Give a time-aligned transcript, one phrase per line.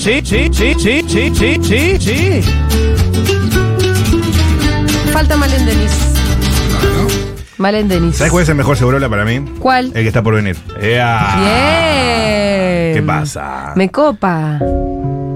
[0.00, 2.42] sí, sí, sí, sí, sí, sí, sí, sí.
[5.12, 5.92] Falta Malen Denis.
[7.58, 8.16] Malen Denis.
[8.16, 9.44] ¿Sabes cuál es el mejor Segurola para mí?
[9.58, 9.86] ¿Cuál?
[9.88, 10.56] El que está por venir.
[10.80, 11.36] ¡Ea!
[11.36, 12.94] Bien.
[12.94, 13.74] ¿Qué pasa?
[13.76, 14.58] Me copa.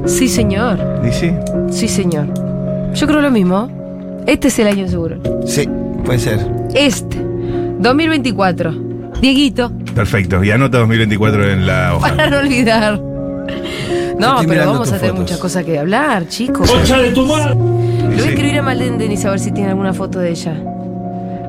[0.06, 0.78] Sí, señor.
[1.06, 1.32] ¿Y sí?
[1.70, 2.26] Sí, señor.
[2.94, 4.22] Yo creo lo mismo.
[4.26, 5.18] Este es el año seguro.
[5.46, 5.68] Sí,
[6.06, 6.40] puede ser.
[6.74, 7.18] Este.
[7.80, 8.74] 2024.
[9.20, 9.70] Dieguito.
[9.94, 10.42] Perfecto.
[10.42, 12.08] Y anota 2024 en la hoja.
[12.16, 12.98] Para no olvidar.
[14.18, 15.20] No, pero vamos a tener fotos.
[15.20, 16.70] muchas cosas que hablar, chicos.
[16.70, 17.54] ¡Concha de tu madre!
[17.54, 17.54] Le
[18.16, 20.54] voy a escribir a Malén Denis a ver si tiene alguna foto de ella.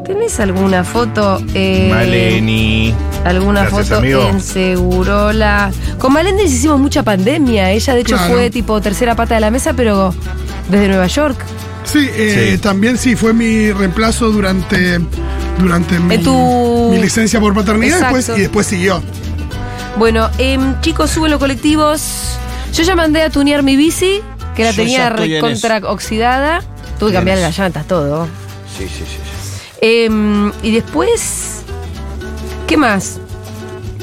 [0.06, 1.40] ¿Tenés alguna foto?
[1.54, 2.94] eh, Maleni.
[3.24, 4.22] ¿Alguna Gracias, foto amigo.
[4.30, 5.72] en Segurola?
[6.00, 7.72] Con Malén Denis hicimos mucha pandemia.
[7.72, 8.34] Ella, de hecho, Claro.
[8.34, 10.14] fue tipo tercera pata de la mesa, pero
[10.70, 11.38] desde Nueva York.
[11.84, 12.58] Sí, eh, Sí.
[12.60, 15.00] también sí, fue mi reemplazo durante,
[15.60, 19.02] durante mi, tu- mi licencia por paternidad después, y después siguió.
[19.98, 22.38] Bueno, em, chicos, suben los colectivos.
[22.76, 24.20] Yo ya mandé a tunear mi bici,
[24.54, 26.62] que la Yo tenía recontra oxidada.
[27.00, 28.28] Tuve que cambiar las llantas, todo.
[28.78, 29.06] Sí, sí, sí.
[29.06, 29.78] sí.
[29.82, 31.62] Em, y después.
[32.68, 33.22] ¿Qué más?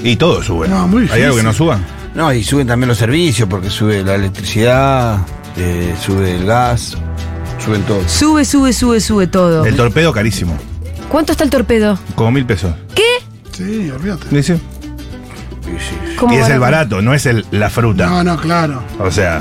[0.02, 0.68] Y todo sube.
[0.68, 1.78] No, muy ¿Hay algo que no suba?
[2.14, 5.18] No, y suben también los servicios, porque sube la electricidad,
[5.58, 6.96] eh, sube el gas,
[7.62, 8.08] suben todo.
[8.08, 9.66] Sube, sube, sube, sube todo.
[9.66, 10.56] El torpedo carísimo.
[11.10, 11.98] ¿Cuánto está el torpedo?
[12.14, 12.74] Como mil pesos.
[12.94, 13.02] ¿Qué?
[13.52, 14.34] Sí, olvídate.
[14.34, 14.58] ¿Dice?
[16.30, 16.34] Sí, sí.
[16.34, 18.06] ¿Cómo Y es el barato, no es el, la fruta.
[18.06, 18.82] No, no, claro.
[18.98, 19.40] O sea,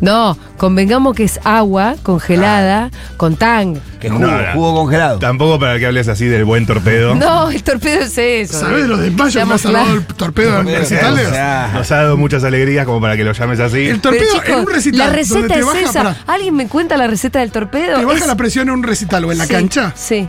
[0.00, 3.78] No, convengamos que es agua congelada con tang.
[3.98, 4.52] Que jugo, No, no.
[4.52, 5.18] jugo congelado.
[5.18, 7.16] tampoco para que hables así del buen torpedo.
[7.16, 8.60] No, el torpedo es eso.
[8.60, 11.28] ¿Sabés de los desmayos que me ha Seamos salvado el torpedo en O recitales?
[11.30, 13.78] sea, Nos ha dado muchas alegrías como para que lo llames así.
[13.88, 14.98] El Pero, torpedo chicos, en un recital.
[15.00, 15.92] la donde receta te es baja, esa.
[16.04, 17.98] pará, ¿Alguien me cuenta la receta del torpedo?
[17.98, 20.28] te baja Es- la presión en un recital o en la Sí, cancha, Sí.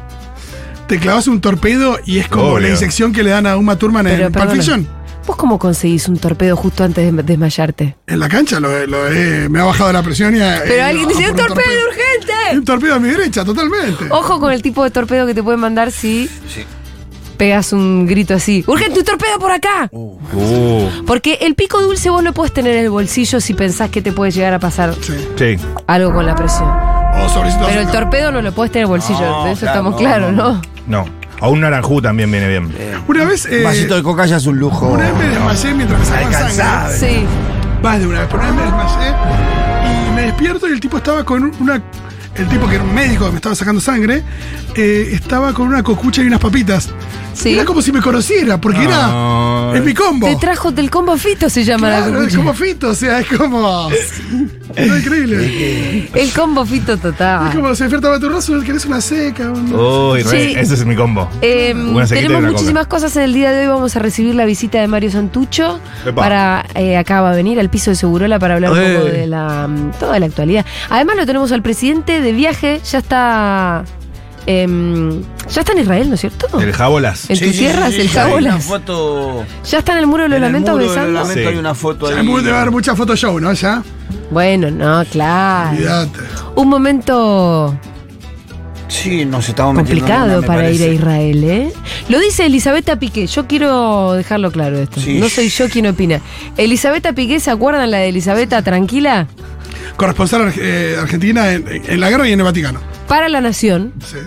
[0.87, 2.59] te clavas un torpedo y es como Obvio.
[2.61, 4.51] la inyección que le dan a Uma Thurman Pero, en Pulp perdona.
[4.63, 4.87] Fiction.
[5.29, 7.95] ¿Vos cómo conseguís un torpedo justo antes de desmayarte?
[8.07, 11.07] En la cancha lo, lo he- me ha bajado la presión y Pero eh, alguien
[11.07, 12.65] dice, ¡un torpedo Un urgente!
[12.65, 14.05] torpedo a mi derecha, totalmente.
[14.09, 16.65] Ojo con el tipo de torpedo que te pueden mandar si sí.
[17.37, 18.63] pegas un grito así.
[18.65, 19.87] ¡Urgente, un torpedo por acá!
[19.91, 20.17] Uh,
[21.05, 24.11] Porque el pico dulce vos lo puedes tener en el bolsillo si pensás que te
[24.11, 25.13] puede llegar a pasar Sí.
[25.37, 25.57] sí.
[25.85, 26.67] algo con la presión.
[26.67, 29.51] O sobrecito de Pero el torpedo no lo puedes tener en el bolsillo, No, de
[29.51, 30.51] eso claro, estamos no, claros, no.
[30.53, 31.03] ¿no?
[31.03, 31.18] No.
[31.41, 32.69] A un naranjú también viene bien.
[33.07, 34.87] Una vez, eh, Un vasito de coca ya es un lujo.
[34.87, 36.97] una vez me desmayé mientras me sacaban sangre.
[36.97, 37.25] Sí.
[37.81, 39.13] Más de una vez, pero una vez me desmayé
[40.09, 41.81] y me despierto y el tipo estaba con una.
[42.35, 44.23] El tipo que era un médico que me estaba sacando sangre,
[44.75, 46.89] eh, estaba con una cocucha y unas papitas.
[47.39, 47.53] Sí.
[47.53, 49.71] Era como si me conociera, porque era.
[49.73, 50.27] Es mi combo.
[50.27, 52.37] Te trajo del combo fito, se llama la Claro, es cucucha.
[52.37, 53.89] como fito, o sea, es como.
[54.75, 56.09] Es increíble.
[56.13, 57.51] El combo fito Es total.
[57.53, 59.51] como se despierta Baturroso, querés una seca.
[59.51, 60.53] un- Uy, re, Sí.
[60.59, 61.29] ese es mi combo.
[61.41, 63.67] Eh, Una sequita y tenemos una muchísimas cosas en el día de hoy.
[63.67, 65.79] Vamos a recibir la visita de Mario Santucho.
[66.05, 66.13] Epa.
[66.21, 68.93] Para eh, acá va a venir al piso de Segurola para hablar un Eh.
[68.95, 70.65] poco de la mm, toda la actualidad.
[70.89, 72.81] Además lo tenemos al presidente de viaje.
[72.91, 73.83] Ya está.
[74.51, 76.59] Em, ya está en Israel, ¿no es cierto?
[76.59, 77.29] El jabolas.
[77.29, 78.63] En tus tierras, el Hay una jabolas.
[78.65, 79.45] foto.
[79.69, 81.11] Ya está en el muro de los en el lamentos besando.
[81.19, 81.47] lamento Sí.
[81.47, 82.25] hay una foto Ya ahí.
[82.27, 83.53] debe haber mucha Photoshop, ¿no?
[83.53, 83.83] Ya.
[84.31, 85.71] Bueno, no, claro.
[85.71, 86.19] Olvídate.
[86.55, 87.77] Un momento
[88.87, 90.87] Sí, nos estamos metiendo en complicado una, me para ir a.
[90.87, 91.71] Israel, ¿eh?
[92.09, 93.27] Lo dice Elisabetta Piqué.
[93.27, 94.99] Yo quiero dejarlo claro esto.
[94.99, 95.19] Sí.
[95.19, 96.21] No soy yo quien opina.
[96.57, 99.27] Elisabetta Piqué, ¿se acuerdan la de Elisabetta Tranquila?
[99.95, 102.79] Corresponsal eh, argentina en, en la guerra y en el Vaticano.
[103.09, 103.91] Para la Nación.
[104.05, 104.17] Sí.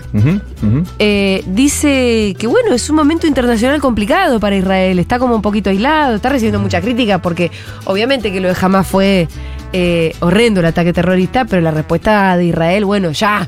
[0.99, 4.99] Eh, dice que bueno, es un momento internacional complicado para Israel.
[4.99, 7.49] Está como un poquito aislado, está recibiendo mucha crítica porque
[7.85, 9.29] obviamente que lo de Hamas fue
[9.71, 13.47] eh, horrendo el ataque terrorista, pero la respuesta de Israel, bueno, ya.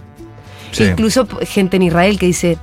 [0.71, 0.85] Sí.
[0.85, 2.57] Incluso gente en Israel que dice,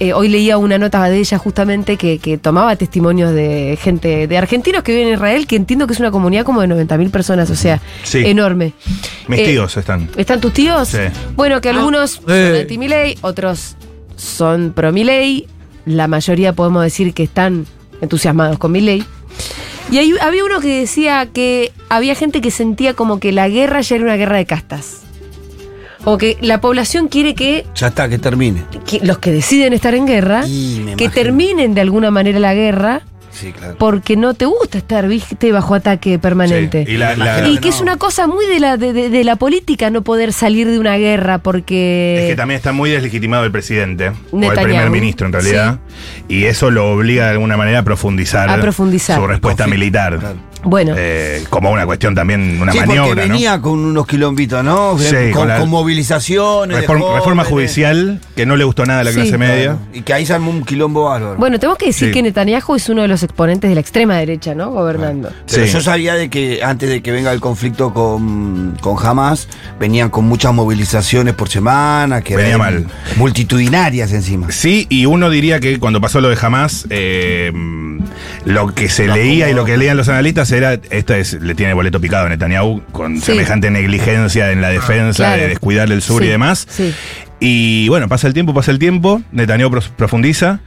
[0.00, 4.38] eh, hoy leía una nota de ella justamente que, que tomaba testimonios de gente, de
[4.38, 7.50] argentinos que viven en Israel, que entiendo que es una comunidad como de 90.000 personas,
[7.50, 8.22] o sea, Sí.
[8.24, 8.72] enorme.
[9.26, 10.08] Mis Eh, tíos están.
[10.16, 10.88] ¿Están tus tíos?
[10.88, 10.98] Sí.
[11.36, 12.60] Bueno, que algunos son Eh.
[12.62, 13.76] anti-Milei, otros
[14.16, 15.46] son pro-Milei.
[15.86, 17.66] La mayoría podemos decir que están
[18.00, 19.04] entusiasmados con Milei.
[19.90, 23.80] Y hay- había uno que decía que había gente que sentía como que la guerra
[23.80, 24.98] ya era una guerra de castas.
[26.04, 28.62] Como que la población quiere que, Ya está, que termine.
[28.86, 31.10] que los que deciden estar en guerra, Y que imagino.
[31.12, 33.76] terminen de alguna manera la guerra, Sí, claro.
[33.78, 36.84] porque no te gusta estar viste, bajo ataque permanente.
[36.86, 36.92] Sí.
[36.92, 39.22] Y la- la- Imagino Y que es una cosa muy de la, de, de- de
[39.24, 42.22] la política no poder salir de una guerra porque...
[42.24, 45.78] Es que también está muy deslegitimado el presidente, o el primer ministro en realidad,
[46.28, 49.18] y eso lo obliga de alguna manera a profundizar, A profundizar.
[49.20, 50.18] su respuesta militar.
[50.18, 50.36] claro.
[50.64, 50.94] Bueno.
[50.96, 53.32] Eh, como una cuestión también, una Sí, maniobra, porque ¿no?
[53.34, 54.98] venía con unos quilombitos, ¿no?
[54.98, 56.76] Sí, con, con la- con movilizaciones.
[56.76, 59.16] de Reforma, judicial que no le gustó nada a la Sí.
[59.16, 59.76] clase media.
[59.92, 61.36] Y que ahí se armó un quilombo bárbaro.
[61.36, 62.14] Bueno, tenemos que decir Sí.
[62.14, 64.70] que Netanyahu es uno de los exponentes de la extrema derecha, ¿no?
[64.70, 65.30] Gobernando.
[65.50, 65.72] Pero Sí.
[65.72, 70.24] yo sabía de que antes de que venga el conflicto con, con Hamas, venían con
[70.26, 72.86] muchas movilizaciones por semana, que Venía eran mal.
[73.16, 74.50] multitudinarias encima.
[74.50, 77.52] Sí, y uno diría que cuando pasó lo de Hamas, eh,
[78.44, 81.74] lo que se leía y lo que leían los analistas era, esta es, le tiene
[81.74, 83.26] boleto picado a Netanyahu con Sí.
[83.26, 85.42] semejante negligencia en la defensa, Claro.
[85.42, 86.66] de descuidar el sur Sí, y demás.
[86.68, 86.94] sí.
[87.40, 90.60] Y bueno, pasa el tiempo, pasa el tiempo, Netanyahu pros- profundiza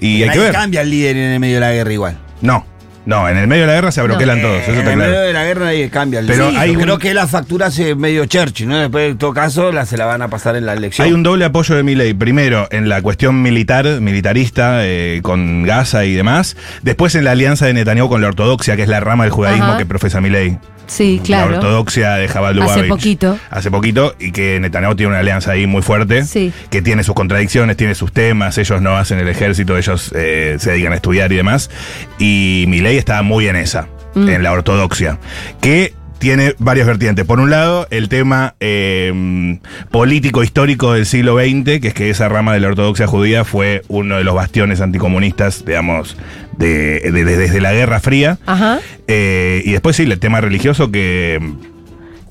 [0.00, 0.52] y hay que ver.
[0.52, 2.18] cambia el líder en el medio de la guerra igual.
[2.40, 2.66] No,
[3.06, 5.20] no, en el medio de la guerra se abroquelan todos, eso en está el medio
[5.20, 8.24] de la guerra nadie cambia el Pero hay un- creo que la factura hace medio
[8.26, 8.78] Churchill, ¿no?
[8.78, 11.06] Después, en todo caso, la, se la van a pasar en la elección.
[11.06, 12.14] Hay un doble apoyo de Milei.
[12.14, 16.56] Primero, en la cuestión militar, militarista, eh, con Gaza y demás.
[16.82, 19.64] Después, en la alianza de Netanyahu con la ortodoxia, que es la rama del judaísmo
[19.66, 19.78] Ajá.
[19.78, 20.58] que profesa Milei.
[20.86, 21.54] Sí, La claro.
[21.56, 23.38] ortodoxia de Jabal Hace poquito.
[23.50, 24.14] Hace poquito.
[24.18, 26.24] Y que Netanyahu tiene una alianza ahí muy fuerte.
[26.24, 26.52] Sí.
[26.70, 28.58] Que tiene sus contradicciones, tiene sus temas.
[28.58, 31.70] Ellos no hacen el ejército, ellos eh, se dedican a estudiar y demás.
[32.18, 34.28] Y Milei está muy en esa, Mm.
[34.28, 35.18] en la ortodoxia.
[35.60, 37.24] Que tiene varias vertientes.
[37.26, 39.58] Por un lado, el tema eh,
[39.90, 43.82] político histórico del siglo XX, que es que esa rama de la ortodoxia judía fue
[43.88, 46.16] uno de los bastiones anticomunistas, digamos,
[46.58, 48.38] de, de- de- desde la Guerra Fría.
[48.46, 48.80] Ajá.
[49.08, 51.38] Eh, y después sí, el tema religioso que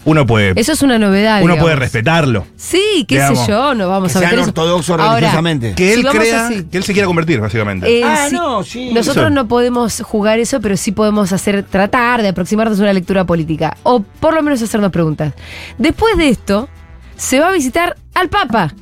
[0.05, 1.37] uno puede, Eso es una novedad.
[1.41, 1.61] uno digamos.
[1.63, 2.45] puede respetarlo.
[2.57, 4.49] Sí, qué Digamos, sé yo, no vamos que a sean meter eso.
[4.49, 5.73] ortodoxos Ahora, religiosamente.
[5.75, 7.87] Que él crea, así, que él se quiera convertir, básicamente.
[7.99, 8.91] eh, Ah, sí, no, sí.
[8.93, 9.33] Nosotros Eso.
[9.33, 13.77] no podemos jugar eso, pero sí podemos hacer, tratar de aproximarnos a una lectura política.
[13.83, 15.33] O por lo menos hacernos preguntas.
[15.77, 16.67] Después de esto,
[17.15, 18.73] se va a visitar al Papa.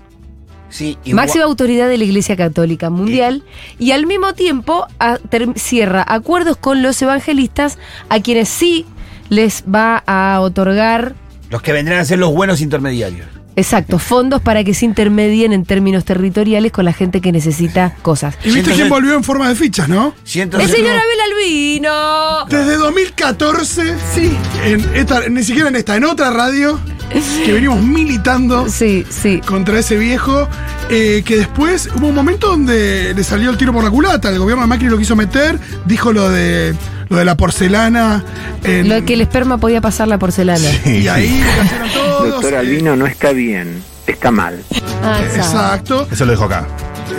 [0.72, 3.44] Sí, igual- máxima autoridad de la Iglesia Católica Mundial,
[3.78, 7.78] y al mismo tiempo a- ter- cierra acuerdos con los evangelistas
[8.10, 8.86] a quienes sí
[9.30, 11.14] les va a otorgar,
[11.50, 13.28] Los que vendrán a ser los buenos intermediarios.
[13.58, 18.36] exacto, fondos para que se intermedien en términos territoriales con la gente que necesita cosas.
[18.46, 20.14] Y viste quién volvió en forma de fichas, ¿no?
[20.24, 22.46] ¡El señor Abel Albino!
[22.50, 24.32] Desde 2014, sí,
[24.64, 26.80] en esta, ni siquiera en esta, en otra radio,
[27.46, 29.40] que venimos militando Sí, sí.
[29.46, 30.48] contra ese viejo,
[30.90, 34.40] eh, que después hubo un momento donde le salió el tiro por la culata, el
[34.40, 36.74] gobierno de Macri lo quiso meter, dijo lo de
[37.10, 38.24] lo de la porcelana.
[38.64, 40.70] en- Lo que el esperma podía pasar la porcelana.
[40.86, 41.44] y ahí
[41.94, 42.30] todos.
[42.30, 44.64] Doctor Albino no está bien, está mal.
[45.04, 46.02] Ah, exacto.
[46.02, 46.08] Exacto.
[46.12, 46.68] Eso lo dejo acá.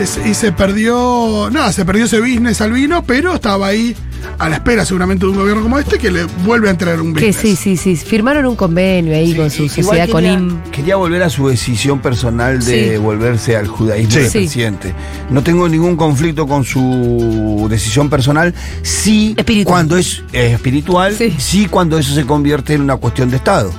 [0.00, 3.94] Es- y se perdió, nada, se perdió ese business al vino, pero estaba ahí
[4.38, 7.14] a la espera seguramente de un gobierno como este que le vuelve a entrar un
[7.14, 7.58] Que business.
[7.58, 8.04] sí, sí, sí.
[8.06, 10.62] Firmaron un convenio ahí con su sociedad con quería, IM.
[10.70, 12.96] quería volver a su decisión personal de Sí.
[12.96, 14.18] volverse al judaísmo Sí.
[14.20, 14.94] del presidente.
[15.30, 18.54] No tengo ningún conflicto con su decisión personal.
[18.82, 19.72] Sí, Espiritual.
[19.72, 21.34] cuando es eh, espiritual, Sí.
[21.38, 21.66] sí.
[21.66, 23.72] cuando eso se convierte en una cuestión de Estado.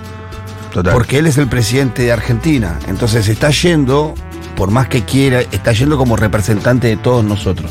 [0.73, 0.93] Total.
[0.93, 2.79] Porque él es el presidente de Argentina.
[2.87, 4.15] Entonces está yendo,
[4.55, 7.69] por más que quiera, está yendo como representante de todos nosotros.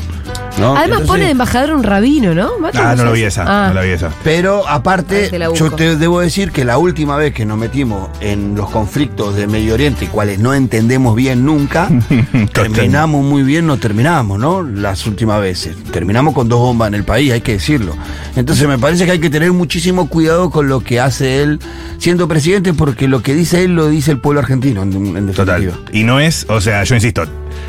[0.57, 0.69] ¿No?
[0.75, 2.51] Además Entonces- pone de embajador un rabino, ¿no?
[2.73, 3.13] Ah, no lo sabes?
[3.13, 3.67] vi esa, Ah.
[3.69, 4.09] no la vi esa.
[4.23, 7.57] Pero Ahí aparte, te la yo te debo decir que la última vez que nos
[7.57, 11.89] metimos en los conflictos de Medio Oriente, cuales no entendemos bien nunca,
[12.53, 14.63] terminamos muy bien, no terminamos, ¿no?
[14.63, 15.75] Las últimas veces.
[15.91, 17.95] Terminamos con dos bombas en el país, hay que decirlo.
[18.35, 21.59] Entonces me parece que hay que tener muchísimo cuidado con lo que hace él
[21.97, 25.33] siendo presidente, porque lo que dice él lo dice el pueblo argentino, en, en definitiva.
[25.35, 25.73] Total.
[25.91, 27.23] Y no es, o sea, yo insisto,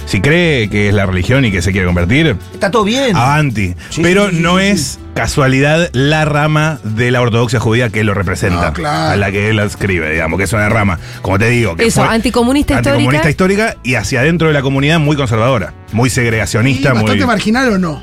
[0.07, 3.17] si cree que es la religión y que se quiere convertir, Está todo bien.
[3.17, 3.75] avanti.
[3.91, 8.05] Sí, Pero sí, sí, no sí, es casualidad la rama de la ortodoxia judía que
[8.05, 8.67] lo representa.
[8.69, 9.13] No, claro.
[9.13, 12.05] A la que él escribe, digamos, que es una rama, como te digo, que Eso,
[12.05, 13.71] fue anticomunista anticomunista histórica.
[13.71, 17.27] histórica y hacia adentro de la comunidad muy conservadora, muy Y segregacionista, bastante muy.
[17.27, 18.03] marginal o no.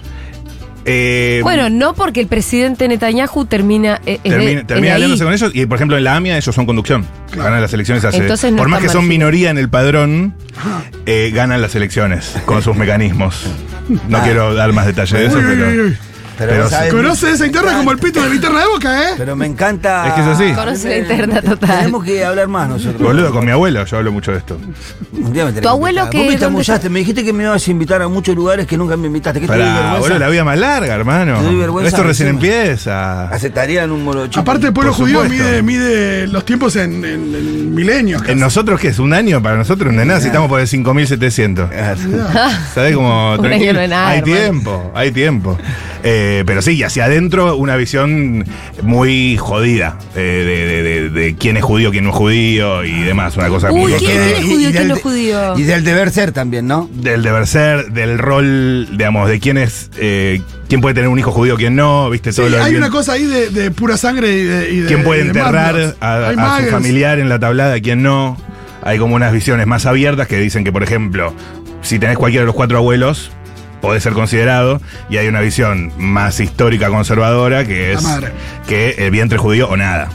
[0.85, 3.99] Eh, Bueno, no porque el presidente Netanyahu termina.
[4.05, 6.65] eh, de- Termina, termina aliándose con ellos y por ejemplo en la AMIA ellos son
[6.65, 7.05] conducción.
[7.31, 7.43] Claro.
[7.45, 8.17] Ganan las elecciones hace.
[8.17, 10.33] Entonces no por más que son minoría en el padrón,
[11.05, 13.45] eh, ganan las elecciones con sus mecanismos.
[14.07, 14.21] No Ah.
[14.23, 16.10] quiero dar más detalles de eso, Uy, uy, pero.
[16.45, 16.93] Pero, pero ¿sabes?
[16.93, 19.13] Conoce esa interna como el pito de la linterna de boca, ¿eh?
[19.17, 20.07] Pero me encanta.
[20.07, 20.53] Es que es así.
[20.53, 21.77] Conoce la interna total.
[21.79, 23.01] Tenemos que hablar más nosotros.
[23.01, 24.57] Boludo, con mi abuelo yo hablo mucho de esto.
[25.13, 28.01] Un día me ¿Tu abuelo que- Vos me me dijiste que me ibas a invitar
[28.01, 29.39] a muchos lugares que nunca me invitaste.
[29.39, 30.19] ¿Qué te Pará, vergüenza?
[30.19, 31.37] la vida más larga, hermano.
[31.39, 32.53] Te doy vergüenza Esto recién encima.
[32.55, 33.29] empieza.
[33.29, 34.39] Aceptarían un morocho.
[34.39, 38.21] Aparte, el pueblo judío mide, mide los tiempos en, en- en milenios.
[38.21, 38.33] casi.
[38.33, 38.99] ¿En nosotros qué es?
[38.99, 39.41] ¿Un año?
[39.41, 41.69] Para nosotros no es nada, si estamos por el 5700.
[42.73, 43.33] ¿Sabés cómo?
[43.33, 43.69] Un tranquilo?
[43.71, 45.57] año no es nada, Hay tiempo, hay tiempo.
[46.03, 48.45] Eh, Eh, pero sí, y hacia adentro una visión
[48.83, 53.01] muy jodida eh, de, de- de- de quién es judío, quién no es judío y
[53.03, 53.35] demás.
[53.35, 55.57] Una cosa Uy, muy ¿quién- quién es judío, y quién del no es judío?
[55.59, 56.89] Y del deber ser también, ¿no?
[56.93, 61.31] Del deber ser, del rol, digamos, de quién es, eh, quién puede tener un hijo
[61.31, 63.71] judío, quién no, viste, todo Sí, lo del hay bien- una cosa ahí de, de
[63.71, 64.71] pura sangre y de.
[64.71, 68.37] y de- quién puede enterrar a, a su familiar en la tablada, quién no.
[68.83, 71.33] Hay como unas visiones más abiertas que dicen que, por ejemplo,
[71.81, 73.31] si tenés cualquiera de los cuatro abuelos,
[73.81, 74.81] podés ser considerado.
[75.09, 78.31] Y hay una visión más histórica conservadora que es madre.
[78.67, 80.09] que el vientre judío o nada.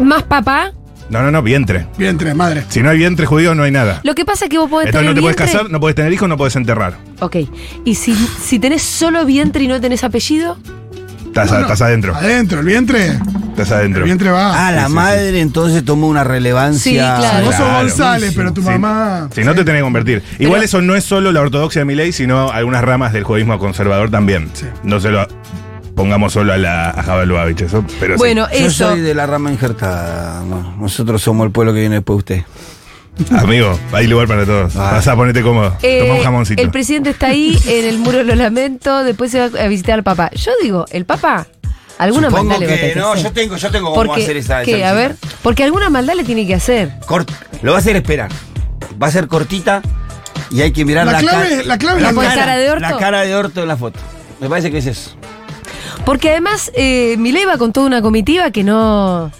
[0.00, 0.72] Más papá.
[1.10, 1.86] No, no, no, vientre.
[1.98, 2.64] Vientre, madre.
[2.68, 4.00] Si no hay vientre judío, no hay nada.
[4.02, 5.94] Lo que pasa es que vos podés Entonces no tener te puedes casar, no puedes
[5.94, 6.96] tener hijos, no puedes enterrar.
[7.20, 7.36] Ok.
[7.84, 10.56] Y si, si tenés solo vientre y no tenés apellido,
[11.32, 11.62] Estás, No, no.
[11.62, 12.14] estás adentro.
[12.14, 13.06] Adentro, el vientre.
[13.50, 14.04] Estás El adentro.
[14.04, 14.68] vientre va.
[14.68, 14.92] Ah, la sí, sí.
[14.94, 16.80] madre entonces tomó una relevancia.
[17.16, 17.46] Sí, claro.
[17.46, 17.78] Vos sos Claro.
[17.80, 18.68] González, pero tu Sí.
[18.68, 19.28] mamá.
[19.34, 20.22] Si no te tenés que convertir.
[20.38, 23.58] Igual eso no es solo la ortodoxia de mi ley, sino algunas ramas del judaísmo
[23.58, 24.50] conservador también.
[24.52, 24.66] Sí.
[24.82, 25.26] No se lo
[25.94, 28.18] pongamos solo a la a Jabal Lubavitch, eso, pero sí.
[28.18, 28.90] bueno, Yo eso.
[28.90, 30.42] soy de la rama injertada.
[30.44, 30.76] no.
[30.78, 32.46] Nosotros somos el pueblo que viene después de usted.
[33.38, 34.74] Amigo, hay lugar para todos.
[34.76, 34.92] Ah.
[34.92, 35.76] Pasá, ponete cómodo.
[35.82, 36.62] Eh, Toma un jamoncito.
[36.62, 40.02] el presidente está ahí en el muro lo lamento, después se va a visitar al
[40.02, 40.30] papá.
[40.34, 41.46] Yo digo, el papá,
[41.98, 44.22] alguna Supongo maldad le va a que tener no, yo tengo, yo tengo cómo Porque,
[44.22, 44.62] hacer esa.
[44.62, 44.78] ¿qué?
[44.78, 46.92] esa A ver, porque alguna maldad le tiene que hacer.
[47.06, 47.28] Cort-
[47.62, 48.30] lo va a hacer esperar.
[49.00, 49.82] Va a ser cortita
[50.50, 51.62] y hay que mirar La la, clave- cara.
[51.64, 52.56] la clave es ¿La la cara cara.
[52.56, 52.80] de orto?
[52.80, 53.98] La cara de orto en la foto.
[54.40, 55.10] Me parece que es eso.
[56.06, 59.30] Porque además, eh, Milei va con toda una comitiva que no.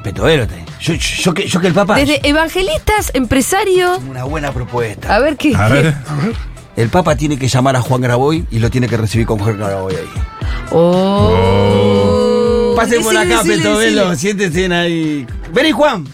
[0.00, 0.46] Petovero.
[0.46, 1.96] te- Yo, yo, yo que, yo que el papá.
[1.96, 4.00] Desde evangelistas, empresarios.
[4.08, 5.14] Una buena propuesta.
[5.14, 5.54] A ver qué.
[5.56, 5.94] A ver.
[6.06, 6.34] A ver.
[6.76, 9.58] El Papa tiene que llamar a Juan Graboy y lo tiene que recibir con Juan
[9.58, 10.08] Graboy ahí.
[10.70, 12.72] Oh.
[12.76, 14.10] Pasen por Decile, acá, Petovelo.
[14.10, 14.16] decile.
[14.16, 15.26] Siéntense ahí.
[15.52, 16.06] Vení, Juan.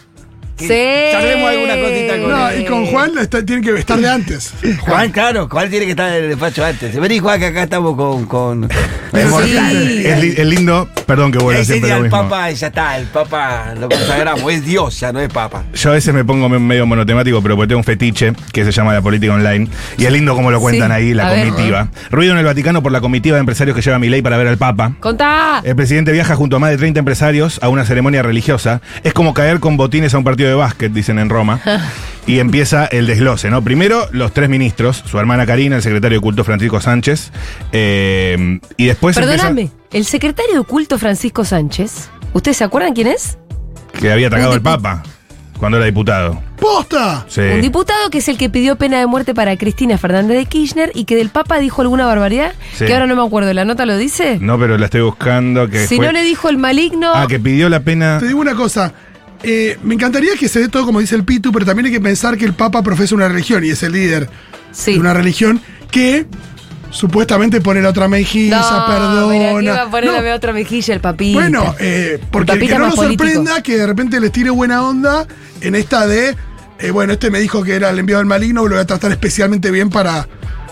[0.57, 1.13] Que Sí.
[1.13, 2.61] Charlemos alguna cosita con No, él.
[2.61, 4.53] y con Juan está- tiene que estar de antes.
[4.83, 6.95] Juan, claro, Juan tiene que estar en el despacho antes.
[6.99, 8.27] Vení, Juan, que acá estamos con.
[8.27, 10.03] con sí.
[10.05, 12.23] Es, li- es lindo, perdón que vuelva siempre día lo el mismo.
[12.29, 15.65] Papa ya está, el Papa lo consagramos, es Dios, ya no es Papa.
[15.75, 18.73] Yo a veces me pongo me- medio monotemático, pero porque tengo un fetiche que se
[18.73, 19.69] llama la política online.
[19.99, 21.49] Y es lindo como lo cuentan Sí, ahí, a la ver.
[21.49, 21.89] comitiva.
[22.11, 24.47] Ruido en el Vaticano por la comitiva de empresarios que lleva mi ley para ver
[24.49, 24.93] al Papa.
[25.01, 25.63] Contá.
[25.65, 28.81] El presidente viaja junto a más de 30 empresarios a una ceremonia religiosa.
[29.03, 31.61] Es como caer con botines a un partido de básquet, dicen en Roma.
[32.27, 33.63] y empieza el desglose, ¿no?
[33.63, 37.31] Primero, los tres ministros, su hermana Karina, el secretario de culto Francisco Sánchez.
[37.73, 43.09] eh, y después empieza- Perdóname, el secretario de culto Francisco Sánchez, ¿ustedes se acuerdan quién
[43.09, 43.39] es?
[44.01, 45.03] que había atacado al Papa
[45.59, 46.43] cuando era diputado.
[46.59, 47.25] ¡Posta!
[47.29, 47.41] Sí.
[47.43, 50.91] Un diputado que es el que pidió pena de muerte para Cristina Fernández de Kirchner
[50.95, 52.87] y que del Papa dijo alguna barbaridad, Sí.
[52.87, 54.39] que ahora no me acuerdo, ¿la nota lo dice?
[54.41, 55.69] No, pero la estoy buscando.
[55.69, 58.19] Que si fue- no le dijo el maligno, Ah, que pidió la pena.
[58.19, 58.93] Te digo una cosa.
[59.45, 62.01] Eh, me encantaría que se dé todo como dice el Pitu, pero también hay que
[62.01, 64.29] pensar que el Papa profesa una religión y es el líder
[64.73, 64.95] sí.
[64.95, 65.61] de una religión
[65.91, 66.27] que
[66.91, 69.27] supuestamente pone la otra mejilla, no, perdona.
[69.33, 71.39] mira, que iba a poner No, otra mejilla el papito.
[71.41, 73.25] Bueno, eh, porque El papita que no nos político.
[73.25, 75.27] sorprenda que de repente les tire buena onda
[75.61, 76.37] en esta de,
[76.79, 79.11] eh, bueno, este me dijo que era el enviado del maligno, lo voy a tratar
[79.11, 80.29] especialmente bien para,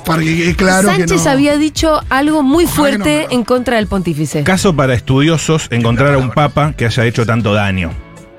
[0.07, 1.31] para que quede claro Sánchez que no.
[1.31, 4.45] había dicho algo muy Ojalá que no, fuerte en contra del pontífice.
[4.45, 7.91] Caso para estudiosos encontrar a un papa que haya hecho tanto daño,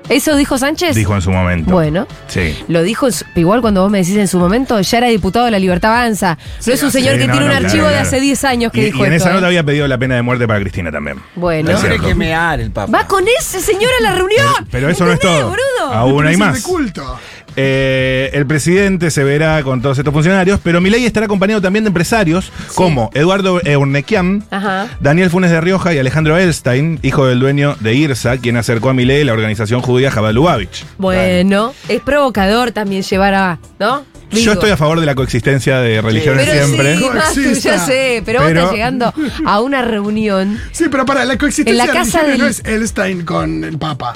[0.08, 0.94] ¿Eso dijo Sánchez?
[0.94, 1.70] dijo en su momento.
[1.70, 2.54] Bueno, Sí.
[2.68, 5.58] lo dijo igual cuando vos me decís en su momento, ya era diputado de la
[5.58, 6.36] Libertad Avanza.
[6.66, 8.44] No es un Sí, señor que no, tiene no, un claro, archivo de hace 10
[8.44, 9.34] años que y, dijo y en esto, esa ¿eh?
[9.36, 11.18] nota había pedido la pena de muerte para Cristina también.
[11.34, 11.70] Bueno.
[11.80, 12.92] Tiene que mear el Papa.
[12.92, 14.68] Va con ese señor a la reunión.
[14.70, 15.48] Pero eso no es ¿Entendés, todo.
[15.50, 15.94] boludo?
[15.94, 16.60] Aún hay más.
[16.62, 17.18] culto.
[17.56, 21.88] Eh, el presidente se verá con todos estos funcionarios, pero Milei estará acompañado también de
[21.88, 24.88] empresarios como Eduardo Eurnequian, Ajá.
[25.00, 28.94] Daniel Funes de Rioja y Alejandro Elstein, hijo del dueño de IRSA, quien acercó a
[28.94, 30.84] Milei la organización judía Jabal Lubavitch.
[30.98, 33.58] Bueno, es provocador también llevar a.
[33.78, 34.04] ¿No?
[34.32, 36.98] Yo estoy a favor de la coexistencia de religiones Pero siempre.
[37.34, 39.14] sí, ya sé, pero, vos Pero- estás llegando
[39.46, 40.58] a una reunión.
[40.72, 43.78] Sí, pero para la coexistencia En la casa religiosa no del- es Elstein con el
[43.78, 44.12] Papa.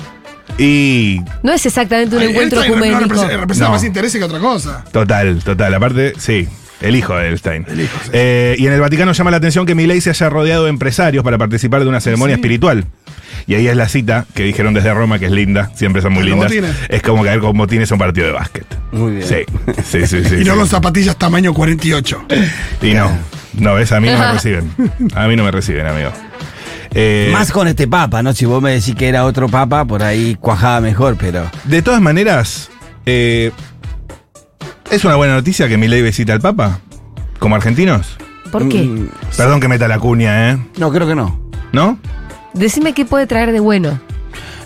[0.59, 3.01] Y No es exactamente un Ay, encuentro Elstein no ecuménico.
[3.15, 3.73] representa, representa No.
[3.75, 4.85] más intereses que otra cosa.
[4.93, 5.75] Total, total.
[5.75, 6.49] Aparte, sí.
[6.81, 7.67] El hijo de Elstein.
[8.13, 11.25] Eh, y en el Vaticano llama la atención que Milei se haya rodeado de empresarios
[11.25, 12.41] para participar de una ceremonia Sí.
[12.41, 12.85] espiritual.
[13.49, 16.23] Y ahí es la cita que dijeron desde Roma, que es linda, siempre son muy
[16.23, 16.49] Con lindas.
[16.51, 16.77] botines.
[16.89, 18.67] Es como caer con botines a un partido de básquet.
[18.93, 19.27] Muy bien.
[19.27, 19.37] Sí,
[19.83, 20.23] sí, sí.
[20.25, 20.59] sí, y no sí.
[20.59, 22.27] con zapatillas tamaño 48.
[22.83, 23.11] Y no,
[23.55, 24.71] no, ves, a mí no me reciben.
[25.17, 26.13] A mí no me reciben, amigo.
[27.01, 28.33] Eh, Más con este Papa, ¿no?
[28.33, 31.49] Si vos me decís que era otro Papa, por ahí cuajaba mejor, pero.
[31.65, 32.71] de todas maneras,
[33.07, 33.53] eh,
[34.91, 36.81] ¿es una buena noticia que Milei visita al Papa?
[37.39, 38.17] ¿Como argentinos?
[38.51, 38.83] ¿Por qué?
[38.83, 40.59] Mm, Perdón que meta la cuña, ¿eh?
[40.77, 41.39] No, creo que no.
[41.73, 41.99] ¿No?
[42.55, 44.01] Decime qué puede traer de bueno.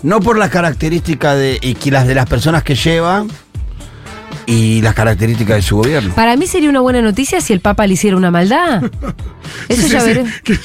[0.01, 3.25] No por las características de, y que las de las personas que lleva,
[4.45, 6.13] y las características de su gobierno.
[6.15, 8.83] Para mí sería una buena noticia si el Papa le hiciera una maldad.
[9.69, 10.25] Eso Sí, ya sí, veré.
[10.43, 10.57] que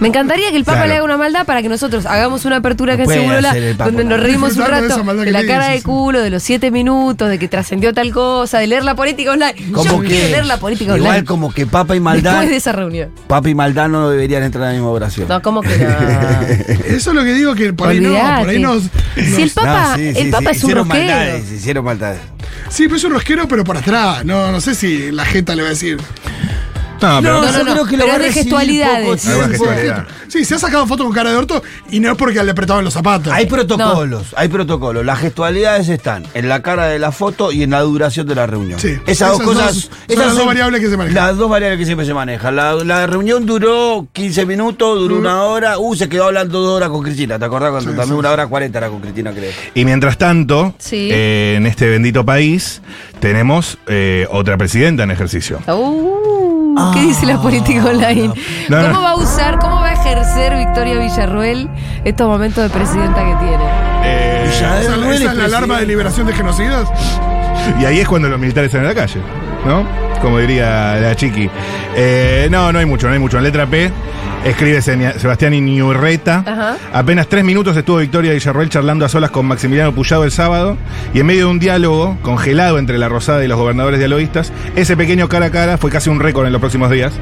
[0.00, 0.88] Me encantaría que el Papa Claro.
[0.88, 4.20] le haga una maldad para que nosotros hagamos una apertura hacer el Papa donde nos
[4.20, 7.38] reímos un de rato de que la cara de culo, de los siete minutos, de
[7.38, 9.54] que trascendió tal cosa, de leer la política online.
[9.72, 11.24] Como Yo quiero que leer la política igual online.
[11.24, 13.10] como que Papa y maldad, Después de esa reunión.
[13.26, 15.26] Papa y maldad no deberían entrar en la misma oración.
[15.28, 15.88] No, ¿cómo que no?
[16.86, 18.58] Eso es lo que digo que por ahí no, por ahí Olvídate.
[18.60, 18.82] nos.
[19.14, 21.06] Si el nos- Papa, No, sí, el sí, Papa sí, es un hicieron rosquero.
[21.14, 22.20] maldades, hicieron maldades.
[22.68, 24.24] Sí, pero es un rosquero, pero por atrás.
[24.24, 25.98] No, no sé si la jeta le va a decir.
[27.00, 27.40] No, pero.
[27.40, 29.04] No, no, yo no, creo que lo pero va a es de recibir gestualidades.
[29.06, 29.64] poco Alguna tiempo.
[29.66, 30.06] gestualidad.
[30.28, 32.84] Sí, se ha sacado foto con cara de orto y no es porque le apretaban
[32.84, 33.32] los zapatos.
[33.32, 35.04] Hay protocolos, hay protocolos.
[35.04, 38.46] Las gestualidades están en la cara de la foto y en la duración de la
[38.46, 38.78] reunión.
[38.78, 39.74] Sí, esas, dos esas cosas.
[39.74, 41.14] dos son las dos variables que se manejan.
[41.26, 42.56] Las dos variables que siempre se manejan.
[42.56, 45.78] La, la reunión duró 15 minutos, duró una hora.
[45.78, 47.38] Uh, se quedó hablando dos horas con Cristina.
[47.38, 49.50] ¿Te acordás cuando también una hora cuarenta era con Cristina, creo?
[49.74, 51.08] Y mientras tanto, Sí.
[51.10, 52.82] eh, en este bendito país,
[53.20, 55.58] tenemos eh, otra presidenta en ejercicio.
[55.66, 56.37] Uh,
[56.94, 58.32] ¿Qué dice la política online?
[58.68, 59.02] No, ¿Cómo no.
[59.02, 61.68] va a usar, cómo va a ejercer Victoria Villarruel
[62.04, 63.64] estos momentos de presidenta que tiene?
[64.04, 66.88] Eh, Esa, esa es la alarma de liberación de genocidas.
[67.80, 69.20] y ahí es cuando los militares están en la calle,
[69.66, 69.84] ¿no?
[70.22, 71.48] Como diría la chiqui.
[71.96, 73.38] Eh, no, no hay mucho, no hay mucho.
[73.38, 73.90] En letra P
[74.44, 76.44] escribe Sebastián Iñurreta.
[76.46, 76.76] Ajá.
[76.92, 80.76] Apenas tres minutos estuvo Victoria Villarroel charlando a solas con Maximiliano Puyado el sábado
[81.14, 84.96] y en medio de un diálogo congelado entre la Rosada y los gobernadores dialoguistas, ese
[84.96, 87.12] pequeño cara a cara fue casi un récord en los próximos días.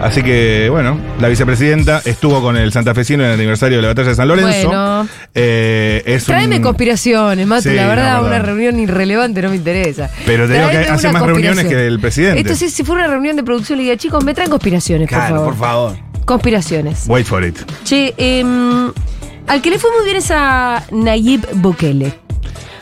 [0.00, 4.08] Así que, bueno, la vicepresidenta estuvo con el santafesino en el aniversario de la batalla
[4.08, 4.66] de San Lorenzo.
[4.68, 5.08] Bueno.
[5.32, 10.10] Eh, es Tráeme un- conspiraciones, Matu, Sí, la verdad, una reunión irrelevante no me interesa.
[10.26, 11.68] Pero te digo que hace más reuniones conspiración.
[11.82, 12.40] que el presidente.
[12.40, 15.36] Esto sí, si fuera una reunión de producción, le diría, chicos, me traen conspiraciones, Claro,
[15.36, 15.96] por por favor.
[16.24, 17.04] Conspiraciones.
[17.08, 17.58] Wait for it.
[17.84, 18.92] Che, em,
[19.46, 22.18] al que le fue muy bien es a Nayib Bukele,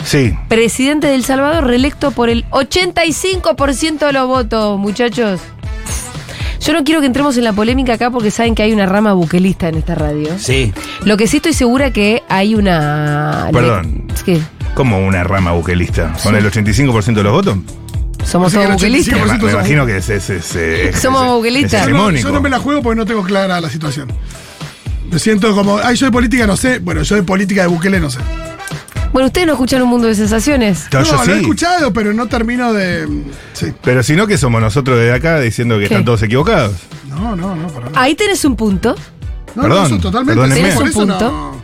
[0.04, 0.34] Sí.
[0.48, 5.40] presidente de El Salvador, reelecto por el 85% de los votos, muchachos.
[6.60, 9.14] Yo no quiero que entremos en la polémica acá porque saben que hay una rama
[9.14, 10.38] buquelista en esta radio.
[10.38, 10.72] Sí.
[11.04, 13.48] Lo que sí estoy segura que hay una...
[13.50, 14.04] Perdón.
[14.26, 14.38] ¿Qué?
[14.74, 16.12] Como una rama buquelista.
[16.22, 17.56] ¿Con el 85% de los votos?
[18.30, 19.18] Somos todos el buquelistas.
[19.18, 21.86] 85% Me, me somos- imagino que es, es, es- es- Somos buquelistas.
[21.86, 24.08] Yo no, yo no me la juego porque no tengo clara la situación.
[25.10, 26.78] Me siento como, ay, yo de política no sé.
[26.78, 28.20] Bueno, yo de política de Bukele no sé.
[29.12, 30.86] Bueno, ustedes no escuchan un mundo de sensaciones.
[30.92, 31.30] No, No, yo lo sí.
[31.32, 33.08] he escuchado, pero no termino de.
[33.54, 33.72] Sí.
[33.82, 35.94] Pero si no, que somos nosotros de acá diciendo que ¿Qué?
[35.94, 36.74] están todos equivocados.
[37.08, 38.00] No, no, no, para nada.
[38.00, 38.94] Ahí tenés un punto.
[39.56, 40.48] No, Perdón, no, eso totalmente.
[40.54, 41.18] ¿Tenés un punto?
[41.30, 41.59] no.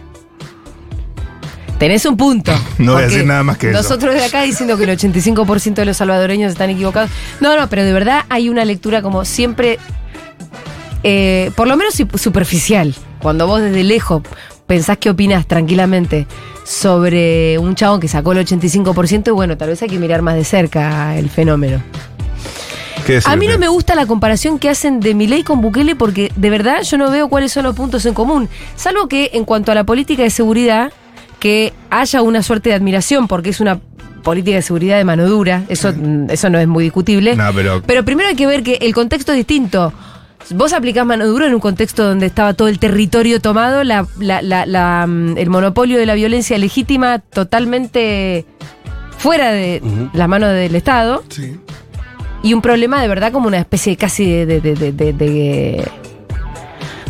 [1.78, 2.52] Tenés un punto.
[2.78, 3.78] No voy a decir nada más que eso.
[3.78, 7.10] Nosotros de acá diciendo que el 85% de los salvadoreños están equivocados.
[7.40, 9.78] No, no, pero de verdad hay una lectura como siempre,
[11.02, 12.94] eh, por lo menos sup- superficial.
[13.20, 14.22] Cuando vos desde lejos
[14.66, 16.26] pensás que opinás tranquilamente
[16.64, 20.34] sobre un chabón que sacó el 85%, y bueno, tal vez hay que mirar más
[20.34, 21.82] de cerca el fenómeno.
[23.24, 26.50] A mí no me gusta la comparación que hacen de Milei con Bukele porque de
[26.50, 28.48] verdad yo no veo cuáles son los puntos en común.
[28.74, 30.92] Salvo que en cuanto a la política de seguridad,
[31.38, 33.78] que haya una suerte de admiración porque es una
[34.22, 37.36] política de seguridad de mano dura, eso, mm, eso no es muy discutible.
[37.36, 39.92] No, pero- Pero primero hay que ver que el contexto es distinto.
[40.50, 44.42] Vos aplicás mano dura en un contexto donde estaba todo el territorio tomado, la, la-
[44.42, 48.44] la- la, mm, el monopolio de la violencia legítima totalmente
[49.18, 51.56] fuera de la mano del Estado Sí.
[52.42, 55.88] y un problema de verdad como una especie casi de, de- de- de- de-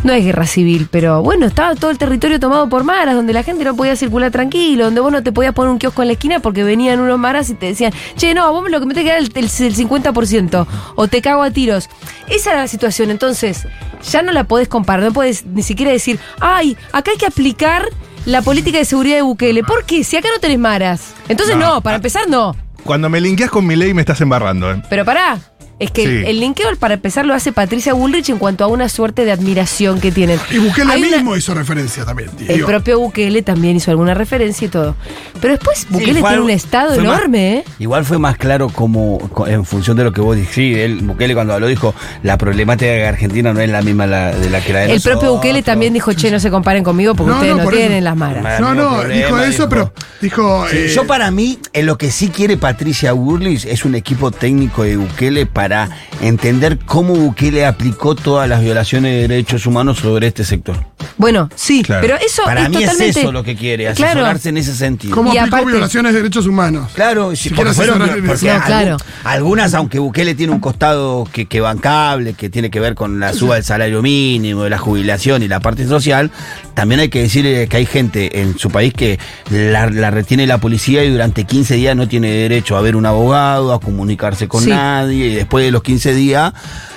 [0.07, 3.43] no es guerra civil, pero bueno, estaba todo el territorio tomado por maras, donde la
[3.43, 6.13] gente no podía circular tranquilo, donde vos no te podías poner un kiosco en la
[6.15, 9.11] esquina porque venían unos maras y te decían, che, no, vos lo que me tenés
[9.11, 11.89] que dar el, el, el 50%, o te cago a tiros.
[12.29, 13.67] Esa era la situación, entonces
[14.11, 17.85] ya no la podés comparar, no podés ni siquiera decir, ay, acá hay que aplicar
[18.25, 19.63] la política de seguridad de Bukele.
[19.65, 20.05] ¿Por qué?
[20.05, 21.15] Si acá no tenés maras.
[21.29, 21.75] Entonces No.
[21.75, 22.55] no, para empezar no.
[22.85, 24.83] Cuando me linkeas con mi ley me estás embarrando, ¿eh?
[24.89, 25.39] Pero pará.
[25.79, 26.23] Es que Sí.
[26.31, 30.01] el, linkeo, para empezar, lo hace Patricia Bullrich en cuanto a una suerte de admiración
[30.01, 30.41] que tienen.
[30.51, 32.31] Y Bukele Hay una- mismo hizo referencia también.
[32.49, 34.97] el propio Bukele también hizo alguna referencia y todo.
[35.39, 37.65] Pero después Bukele Sí, tiene algo- un estado más- enorme, ¿eh?
[37.79, 40.55] Igual fue más claro como co- en función de lo que vos dijiste.
[40.55, 44.35] Sí, él, Bukele cuando habló dijo, la problemática de Argentina no es la misma la-
[44.35, 45.35] de la que la de El propio nosotros".
[45.37, 47.99] Bukele también dijo, che, no se comparen conmigo porque No, ustedes no, no, por tienen
[47.99, 48.05] eso.
[48.05, 48.61] las maras.
[48.61, 49.69] No, no, problema, dijo eso, dijo.
[49.69, 50.67] pero dijo.
[50.71, 54.31] Sí, eh, yo para mí, en lo que sí quiere Patricia Burlis es un equipo
[54.31, 55.89] técnico de Bukele para para
[56.21, 60.77] entender cómo Bukele aplicó todas las violaciones de derechos humanos sobre este sector.
[61.19, 62.03] Bueno, sí, Claro.
[62.03, 63.09] pero eso Para es mí totalmente...
[63.09, 64.11] es eso lo que quiere, Claro.
[64.21, 65.15] asesorarse en ese sentido.
[65.15, 66.93] ¿Cómo aplicó aparte- violaciones de derechos humanos?
[66.95, 68.97] Claro, sí, Si porque, fueron- asesorar- porque No, claro.
[69.25, 73.33] algunas, aunque Bukele tiene un costado que, que bancable, que tiene que ver con la
[73.33, 76.31] suba del salario mínimo, de la jubilación y la parte social,
[76.75, 79.19] también hay que decirle que hay gente en su país que
[79.51, 83.07] la, la retiene la policía y durante 15 días no tiene derecho a ver un
[83.07, 84.71] abogado, a comunicarse con Sí.
[84.71, 86.53] nadie, y después de los 15 días,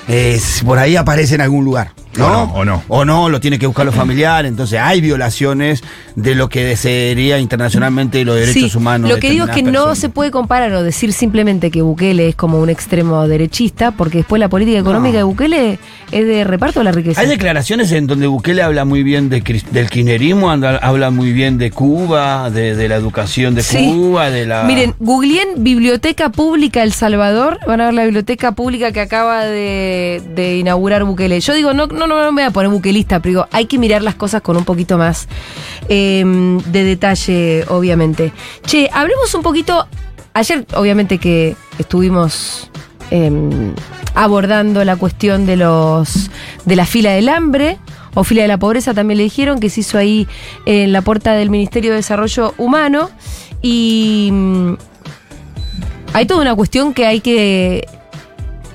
[0.10, 1.91] eh, por ahí aparece en algún lugar.
[2.17, 2.26] ¿no?
[2.26, 2.84] O no, o no.
[2.89, 4.50] O no, lo tiene que buscar los familiares.
[4.50, 5.84] Entonces hay violaciones
[6.15, 9.10] de lo que sería internacionalmente los derechos Sí, humanos.
[9.10, 12.36] Lo que digo es que no se puede comparar o decir simplemente que Bukele es
[12.36, 15.80] como un extremo derechista, porque después la política económica de Bukele
[16.12, 17.22] es de reparto de la riqueza.
[17.22, 19.41] Hay declaraciones en donde Bukele habla muy bien de,
[19.72, 23.78] del kirchnerismo, anda- habla muy bien de Cuba, de, de la educación de Sí.
[23.78, 24.63] Cuba, de la...
[24.63, 29.99] Miren, googleen Biblioteca Pública El Salvador, van a ver la biblioteca pública que acaba de,
[30.00, 31.40] de inaugurar Bukele.
[31.40, 34.02] Yo digo, no, no, no, me voy a poner buquelista, pero digo, hay que mirar
[34.02, 35.28] las cosas con un poquito más
[35.88, 36.24] eh,
[36.66, 38.32] de detalle, obviamente.
[38.66, 39.88] Che, hablemos un poquito.
[40.34, 42.70] Ayer, obviamente, que estuvimos
[43.12, 43.32] eh,
[44.16, 46.30] abordando la cuestión de los
[46.66, 47.78] de la fila del hambre
[48.14, 50.28] o fila de la pobreza, también le dijeron que se hizo ahí
[50.66, 53.10] en la puerta del Ministerio de Desarrollo Humano.
[53.62, 54.74] Y mm,
[56.14, 57.88] hay toda una cuestión que hay que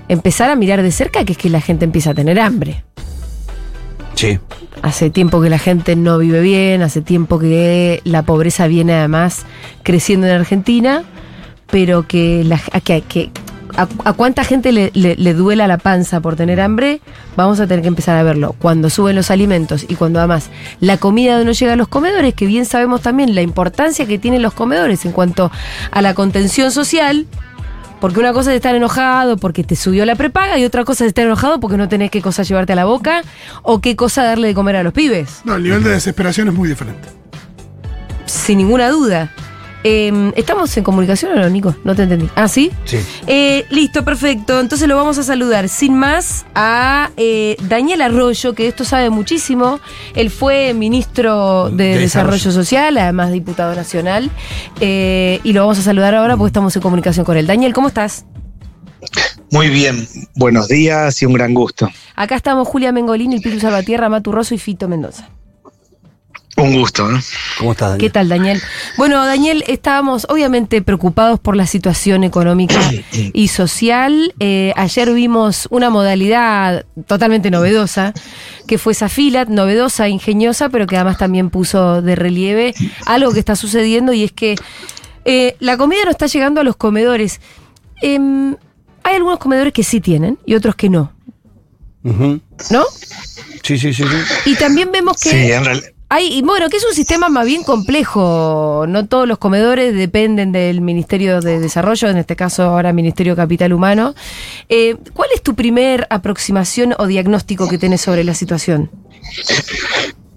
[0.09, 2.85] empezar a mirar de cerca, que es que la gente empieza a tener hambre.
[4.14, 4.38] Sí.
[4.83, 9.45] Hace tiempo que la gente no vive bien, hace tiempo que la pobreza viene además
[9.83, 11.03] creciendo en Argentina,
[11.71, 13.31] pero que, la, a, que, que-
[13.77, 17.01] a, a cuánta gente le, le- le duela la panza por tener hambre,
[17.37, 18.55] vamos a tener que empezar a verlo.
[18.61, 22.47] Cuando suben los alimentos y cuando además la comida no llega a los comedores, que
[22.47, 25.51] bien sabemos también la importancia que tienen los comedores en cuanto
[25.90, 27.27] a la contención social,
[28.05, 31.09] porque una cosa es estar enojado porque te subió la prepaga y otra cosa es
[31.09, 33.23] estar enojado porque no tenés qué cosa llevarte a la boca
[33.62, 35.40] o qué cosa darle de comer a los pibes.
[35.45, 37.09] No, el nivel de desesperación es muy diferente.
[38.27, 39.33] Sin ninguna duda.
[39.85, 41.77] Eh, ¿Estamos en comunicación o no, Nico?
[41.85, 42.29] No te entendí.
[42.35, 42.73] ¿Ah, sí?
[42.87, 42.99] Sí.
[43.27, 44.59] Eh, listo, perfecto.
[44.59, 49.81] Entonces lo vamos a saludar sin más a eh, Daniel Arroyo, que esto sabe muchísimo.
[50.14, 52.33] Él fue ministro de, De Desarrollo.
[52.33, 52.64] Desarrollo.
[52.64, 54.31] Social, además diputado nacional.
[54.81, 57.47] Eh, y lo vamos a saludar ahora porque estamos en comunicación con él.
[57.47, 58.25] Daniel, ¿cómo estás?
[59.51, 61.90] Muy bien, buenos días y un gran gusto.
[62.16, 65.29] Acá estamos Julia Mengolini, el Pitu Salvatierra, Matu Rosso y Fito Mendoza.
[66.57, 67.11] Un gusto.
[67.11, 67.21] ¿eh?
[67.59, 68.01] ¿Cómo estás, Daniel?
[68.01, 68.62] ¿Qué tal, Daniel?
[68.97, 72.79] Bueno, Daniel, estábamos obviamente preocupados por la situación económica
[73.12, 74.35] y social.
[74.38, 78.14] Eh, ayer vimos una modalidad totalmente novedosa,
[78.69, 82.75] que fue esa fila, novedosa, ingeniosa, pero que además también puso de relieve
[83.07, 84.55] algo que está sucediendo y es que
[85.25, 87.40] eh, la comida no está llegando a los comedores.
[88.01, 88.57] Em,
[89.03, 91.12] hay algunos comedores que sí tienen y otros que no.
[92.05, 92.85] ¿no?
[93.62, 94.51] Sí, sí, sí, sí.
[94.51, 95.31] Y también vemos que...
[95.31, 95.94] Sí, en realidad.
[96.14, 98.85] Hay, y bueno, que es un sistema más bien complejo.
[98.87, 103.72] No todos los comedores dependen del Ministerio de Desarrollo, en este caso ahora Ministerio Capital
[103.72, 104.14] Humano.
[104.68, 108.92] Eh, ¿Cuál es tu primer aproximación o diagnóstico que tenés sobre la situación?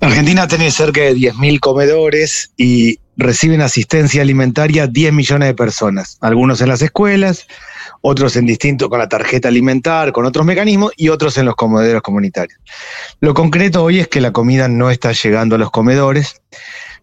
[0.02, 6.18] Argentina tiene cerca de 10.000 comedores y reciben asistencia alimentaria 10 millones de personas.
[6.22, 7.46] Algunos en las escuelas,
[8.02, 12.02] otros en distintos con la tarjeta alimentar, con otros mecanismos y otros en los comederos
[12.02, 12.60] comunitarios.
[13.20, 16.42] Lo concreto hoy es que la comida no está llegando a los comedores.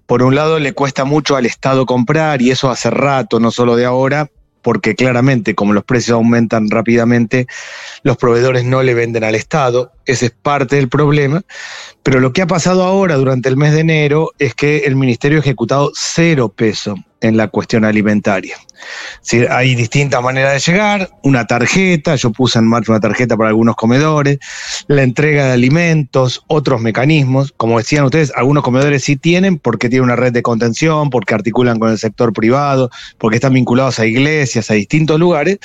[0.07, 3.77] Por un lado, le cuesta mucho al Estado comprar y eso hace rato, no solo
[3.77, 4.29] de ahora,
[4.65, 7.47] porque claramente como los precios aumentan rápidamente,
[8.03, 11.43] los proveedores no le venden al Estado, ese es parte del problema,
[12.03, 15.39] pero lo que ha pasado ahora durante el mes de enero es que el Ministerio
[15.39, 18.57] ha ejecutado cero peso en la cuestión alimentaria.
[19.51, 23.77] Hay distintas maneras de llegar, una tarjeta, yo puse en marcha una tarjeta para algunos
[23.77, 24.39] comedores,
[24.89, 30.05] la entrega de alimentos, otros mecanismos, como decían ustedes, algunos comedores sí tienen porque tienen
[30.05, 34.71] una red de contención, porque articulan con el sector privado, porque están vinculados a iglesias,
[34.71, 35.59] a distintos lugares,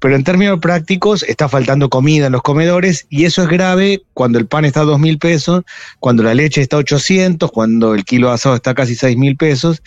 [0.00, 4.38] pero en términos prácticos está faltando comida en los comedores y eso es grave cuando
[4.38, 5.64] el pan está a dos mil pesos,
[6.00, 9.16] cuando la leche está a 800, cuando el kilo de asado está a casi seis
[9.16, 9.82] mil pesos.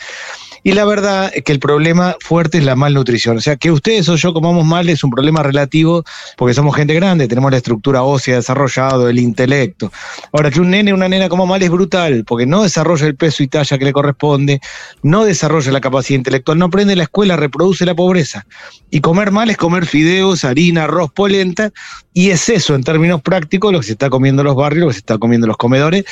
[0.64, 3.38] Y la verdad es que el problema fuerte es la malnutrición.
[3.38, 6.04] O sea, que ustedes o yo comamos mal es un problema relativo
[6.38, 9.92] porque somos gente grande, tenemos la estructura ósea desarrollada, el intelecto.
[10.32, 13.16] Ahora, que un nene o una nena coma mal es brutal porque no desarrolla el
[13.16, 14.62] peso y talla que le corresponde,
[15.02, 18.46] no desarrolla la capacidad intelectual, no aprende en la escuela, reproduce la pobreza.
[18.92, 21.72] Y comer mal es comer fideos, harina, arroz, polenta,
[22.14, 24.88] y es eso en términos prácticos lo que se está comiendo en los barrios, lo
[24.90, 26.06] que se está comiendo en los comedores.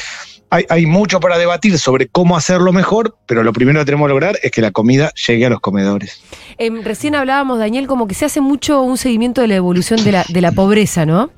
[0.49, 4.09] Hay, hay mucho para debatir sobre cómo hacerlo mejor, pero lo primero que tenemos que
[4.09, 6.21] lograr es que la comida llegue a los comedores.
[6.57, 10.41] Em, recién hablábamos, Daniel, como que se hace mucho un seguimiento de la evolución de
[10.41, 11.31] la, pobreza, ¿no?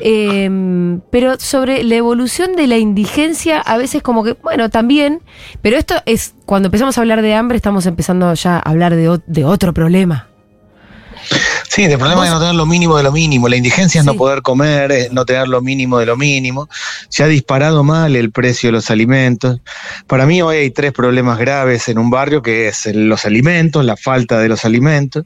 [0.00, 5.22] Em, pero sobre la evolución de la indigencia, a veces como que, bueno, también,
[5.62, 9.44] pero esto es, cuando empezamos a hablar de hambre, estamos empezando ya a hablar de
[9.44, 10.28] otro problema.
[11.68, 13.48] Sí, el problema es no tener lo mínimo de lo mínimo.
[13.48, 16.68] La indigencia es no poder comer, es no tener lo mínimo de lo mínimo.
[17.08, 19.60] Se ha disparado mal el precio de los alimentos.
[20.06, 23.96] Para mí hoy hay tres problemas graves en un barrio, que es los alimentos, la
[23.96, 25.24] falta de los alimentos,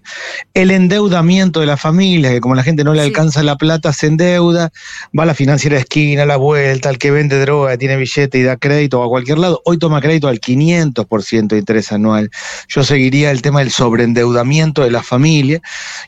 [0.52, 3.08] el endeudamiento de la familia, que como la gente no le Sí.
[3.08, 4.70] alcanza la plata, se endeuda,
[5.18, 8.38] va a la financiera de esquina, a la vuelta, al que vende droga, tiene billete
[8.38, 9.60] y da crédito a cualquier lado.
[9.64, 12.30] Hoy toma crédito al 500% de interés anual.
[12.68, 15.60] Yo seguiría el tema del sobreendeudamiento de la familia.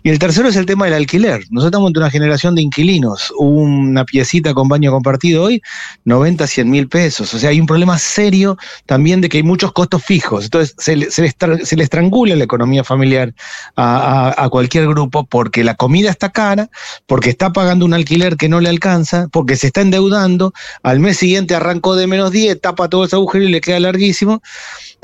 [0.03, 1.41] Y el tercero es el tema del alquiler.
[1.51, 3.31] Nosotros estamos ante una generación de inquilinos.
[3.37, 5.61] Una piecita con baño compartido hoy,
[6.07, 7.35] 90, 100 mil pesos.
[7.35, 8.57] O sea, hay un problema serio
[8.87, 10.45] también de que hay muchos costos fijos.
[10.47, 13.35] Entonces, se le, estrangula la economía familiar
[13.77, 16.71] a, a- a cualquier grupo porque la comida está cara,
[17.05, 20.55] porque está pagando un alquiler que no le alcanza, porque se está endeudando.
[20.83, 24.41] Al mes siguiente arrancó de menos 10, tapa todo ese agujero y le queda larguísimo.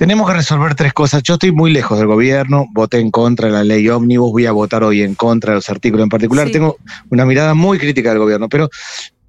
[0.00, 1.22] Tenemos que resolver tres cosas.
[1.22, 4.52] Yo estoy muy lejos del gobierno, voté en contra de la ley ómnibus, voy a
[4.52, 6.46] votar hoy en contra de los artículos en particular.
[6.46, 6.54] Sí.
[6.54, 6.78] Tengo
[7.10, 8.70] una mirada muy crítica del gobierno, pero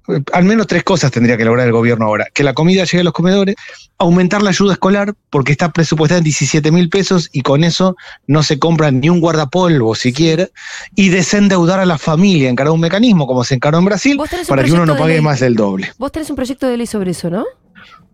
[0.08, 2.26] eh, al menos tres cosas tendría que lograr el gobierno ahora.
[2.32, 3.54] Que la comida llegue a los comedores,
[3.98, 7.94] aumentar la ayuda escolar, porque está presupuestada en 17 mil pesos y con eso
[8.26, 10.48] no se compra ni un guardapolvo siquiera,
[10.94, 14.72] y desendeudar a la familia, encarar un mecanismo como se encaró en Brasil, para que
[14.72, 15.92] uno no pague más del doble.
[15.98, 17.44] Vos tenés un proyecto de ley sobre eso, ¿no?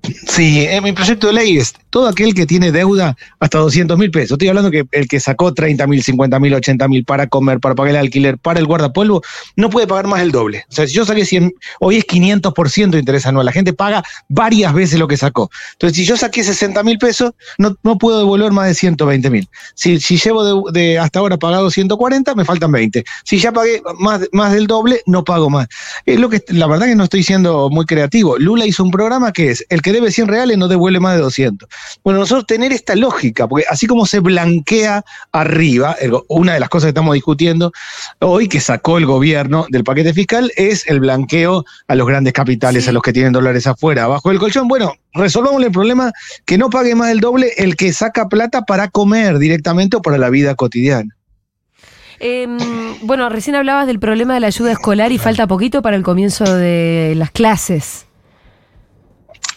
[0.02, 4.10] Sí, en mi proyecto de ley es todo aquel que tiene deuda hasta 200 mil
[4.10, 4.32] pesos.
[4.32, 7.74] Estoy hablando que el que sacó 30 mil, 50 mil, 80 mil para comer, para
[7.74, 9.22] pagar el alquiler, para el guardapolvo,
[9.56, 10.64] no puede pagar más el doble.
[10.70, 13.46] O sea, si yo saqué 100, hoy es 500% de interés anual.
[13.46, 15.50] La gente paga varias veces lo que sacó.
[15.72, 19.48] Entonces, si yo saqué 60 mil pesos, no, no puedo devolver más de 120 mil.
[19.74, 23.04] Si, si llevo de, hasta ahora pagado 140, me faltan 20.
[23.24, 25.68] Si ya pagué más, más del doble, no pago más.
[26.06, 28.38] Es lo que, la verdad que no estoy siendo muy creativo.
[28.38, 31.22] Lula hizo un programa que es, el que debe 100 reales no devuelve más de
[31.22, 31.68] 200.
[32.04, 35.96] Bueno, nosotros tener esta lógica, porque así como se blanquea arriba,
[36.28, 37.72] una de las cosas que estamos discutiendo
[38.20, 42.84] hoy que sacó el gobierno del paquete fiscal es el blanqueo a los grandes capitales,
[42.84, 42.90] Sí.
[42.90, 44.68] a los que tienen dólares afuera, abajo del colchón.
[44.68, 46.12] Bueno, resolvamos el problema
[46.44, 50.18] que no pague más del doble el que saca plata para comer directamente o para
[50.18, 51.14] la vida cotidiana.
[52.20, 52.58] Em,
[53.02, 56.52] bueno, recién hablabas del problema de la ayuda escolar y falta poquito para el comienzo
[56.52, 58.07] de las clases.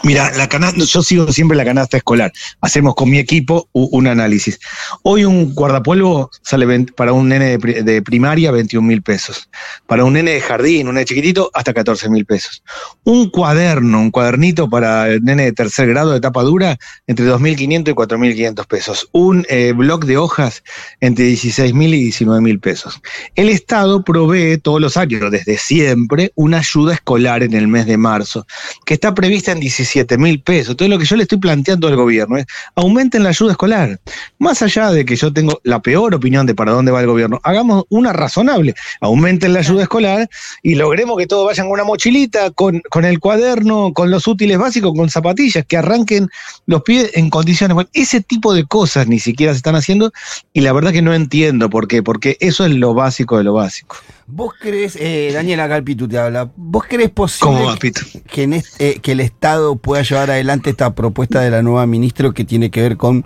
[0.04, 2.32] Mira, la canasta, yo sigo siempre la canasta escolar.
[2.62, 4.60] Hacemos con mi equipo un análisis.
[5.04, 9.48] Hoy un guardapolvo sale para un nene de, pri- de primaria 21 mil pesos.
[9.86, 12.64] Para un nene de jardín, un nene chiquitito, hasta 14 mil pesos.
[13.04, 17.90] Un cuaderno, un cuadernito para el nene de tercer grado de tapa dura, entre 2.500
[17.90, 19.08] y 4.500 pesos.
[19.12, 20.64] Un eh, bloc de hojas
[21.00, 23.00] entre 16 mil y 19 mil pesos.
[23.36, 27.98] El Estado provee todos los años, desde siempre, una ayuda escolar en el mes de
[27.98, 28.48] marzo
[28.86, 29.60] que está prevista en
[29.94, 30.72] 17 mil pesos.
[30.72, 34.00] Entonces lo que yo le estoy planteando al gobierno es aumenten la ayuda escolar.
[34.40, 37.40] Más allá de que yo tengo la peor opinión de para dónde va el gobierno,
[37.44, 38.74] hagamos una razonable.
[39.02, 40.30] Aumenten la ayuda escolar
[40.64, 44.58] y logremos que todos vayan con una mochilita, con, con el cuaderno, con los útiles
[44.58, 46.30] básicos, con zapatillas, que arranquen
[46.66, 47.76] los pies en condiciones.
[47.76, 50.12] Bueno, ese tipo de cosas ni siquiera se están haciendo
[50.54, 53.54] y la verdad que no entiendo por qué, porque eso es lo básico de lo
[53.54, 53.98] básico.
[54.34, 58.02] ¿Vos crees, eh, Daniela Galpitu te habla, ¿vos crees posible ¿Cómo va, Pito?
[58.32, 61.86] que, en est- eh, que el Estado pueda llevar adelante esta propuesta de la nueva
[61.86, 63.26] ministra que tiene que ver con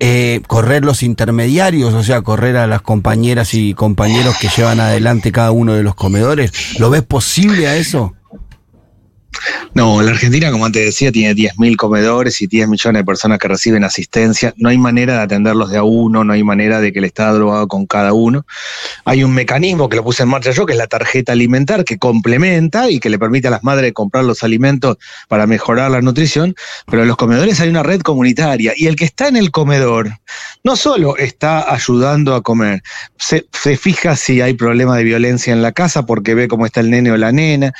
[0.00, 5.30] eh, correr los intermediarios, o sea, correr a las compañeras y compañeros que llevan adelante
[5.30, 6.78] cada uno de los comedores?
[6.80, 8.14] ¿Lo ves posible a eso?
[9.74, 13.48] No, la Argentina, como antes decía, tiene 10.000 comedores y 10 millones de personas que
[13.48, 14.54] reciben asistencia.
[14.56, 17.52] No hay manera de atenderlos de a uno, no hay manera de que el Estado
[17.52, 18.44] haga con cada uno.
[19.04, 21.98] Hay un mecanismo que lo puse en marcha yo, que es la tarjeta alimentar, que
[21.98, 24.98] complementa y que le permite a las madres comprar los alimentos
[25.28, 26.54] para mejorar la nutrición.
[26.90, 30.10] Pero en los comedores hay una red comunitaria y el que está en el comedor
[30.62, 32.82] no solo está ayudando a comer,
[33.16, 33.44] se,
[33.76, 37.10] fija si hay problema de violencia en la casa porque ve cómo está el nene
[37.12, 37.72] o la nena,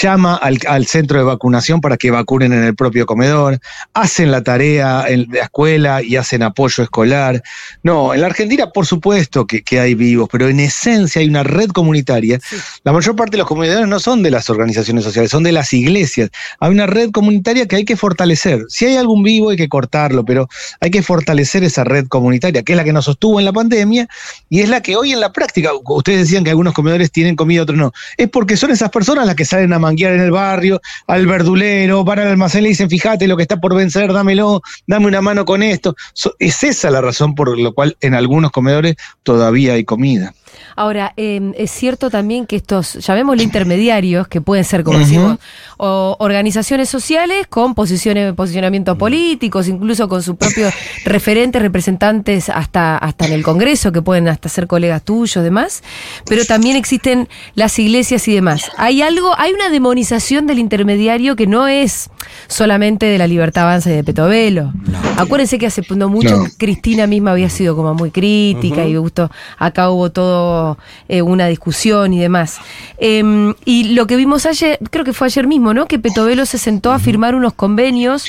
[0.00, 3.58] llama al centro de vacunación para que vacunen en el propio comedor,
[3.94, 7.42] hacen la tarea en la escuela y hacen apoyo escolar.
[7.82, 11.42] No, en la Argentina por supuesto que, que hay vivos, pero en esencia hay una
[11.42, 12.38] red comunitaria.
[12.84, 15.72] La mayor parte de los comedores no son de las organizaciones sociales, son de las
[15.72, 16.30] iglesias.
[16.58, 18.64] Hay una red comunitaria que hay que fortalecer.
[18.68, 20.48] Si hay algún vivo hay que cortarlo, pero
[20.80, 24.08] hay que fortalecer esa red comunitaria, que es la que nos sostuvo en la pandemia
[24.48, 27.62] y es la que hoy en la práctica, ustedes decían que algunos comedores tienen comida,
[27.62, 30.79] otros no, es porque son esas personas las que salen a manguear en el barrio,
[31.06, 34.62] al verdulero, van al almacén y le dicen, fíjate lo que está por vencer, dámelo,
[34.86, 35.96] dame una mano con esto.
[36.38, 40.34] Es esa la razón por la cual en algunos comedores todavía hay comida.
[40.76, 45.38] Ahora, eh, es cierto también que estos, llamémosle intermediarios, que pueden ser, como decimos,
[45.76, 50.72] o organizaciones sociales con posiciones, posicionamientos políticos, incluso con sus propios
[51.04, 55.82] referentes, representantes hasta, hasta en el Congreso, que pueden hasta ser colegas tuyos, demás,
[56.26, 58.70] pero también existen las iglesias y demás.
[58.76, 62.10] Hay algo, hay una demonización del intermediario que no es
[62.48, 64.72] solamente de la libertad avanza y de Petovelo.
[65.16, 66.44] Acuérdense que hace no mucho No.
[66.56, 70.59] Cristina misma había sido como muy crítica y justo acá hubo todo
[71.08, 72.58] eh, una discusión y demás.
[72.98, 75.86] Em, y lo que vimos ayer, creo que fue ayer mismo, ¿no?
[75.86, 78.24] Que Petovelo se sentó a firmar unos convenios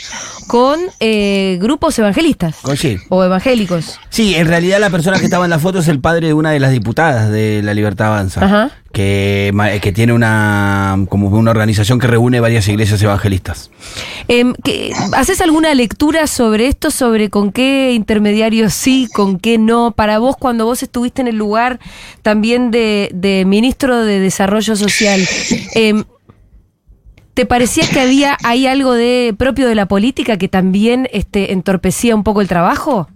[0.47, 2.97] con eh, grupos evangelistas Con- sí.
[3.09, 3.99] o evangélicos.
[4.09, 6.51] Sí, en realidad la persona que estaba en la foto es el padre de una
[6.51, 8.43] de las diputadas de La Libertad Avanza.
[8.45, 8.71] Ajá.
[8.91, 13.71] Que, ma- que tiene una como una organización que reúne varias iglesias evangelistas.
[14.27, 19.91] Em, ¿qué- ¿Haces alguna lectura sobre esto, sobre con qué intermediarios sí, con qué no?
[19.91, 21.80] Para vos, cuando vos estuviste en el lugar
[22.21, 23.12] también de,
[23.47, 25.25] ministro de Desarrollo Social,
[25.73, 26.04] em,
[27.34, 32.23] ¿te parecía que había algo de propio de la política que también este, entorpecía un
[32.23, 33.08] poco el trabajo?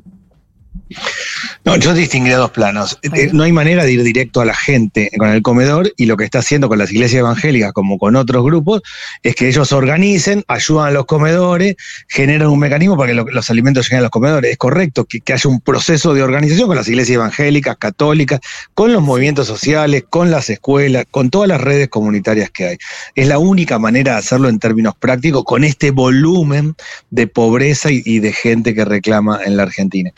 [1.64, 3.00] No, yo distinguiría dos planos.
[3.02, 6.16] Eh, No hay manera de ir directo a la gente con el comedor y lo
[6.16, 8.82] que está haciendo con las iglesias evangélicas como con otros grupos
[9.24, 11.76] es que ellos organicen, ayudan a los comedores,
[12.08, 14.52] generan un mecanismo para que lo- los alimentos lleguen a los comedores.
[14.52, 18.40] Es correcto que, que haya un proceso de organización con las iglesias evangélicas, católicas,
[18.76, 22.78] con los movimientos sociales, con las escuelas, con todas las redes comunitarias que hay.
[23.16, 26.76] Es la única manera de hacerlo en términos prácticos con este volumen
[27.10, 30.12] de pobreza y, y de gente que reclama en la Argentina.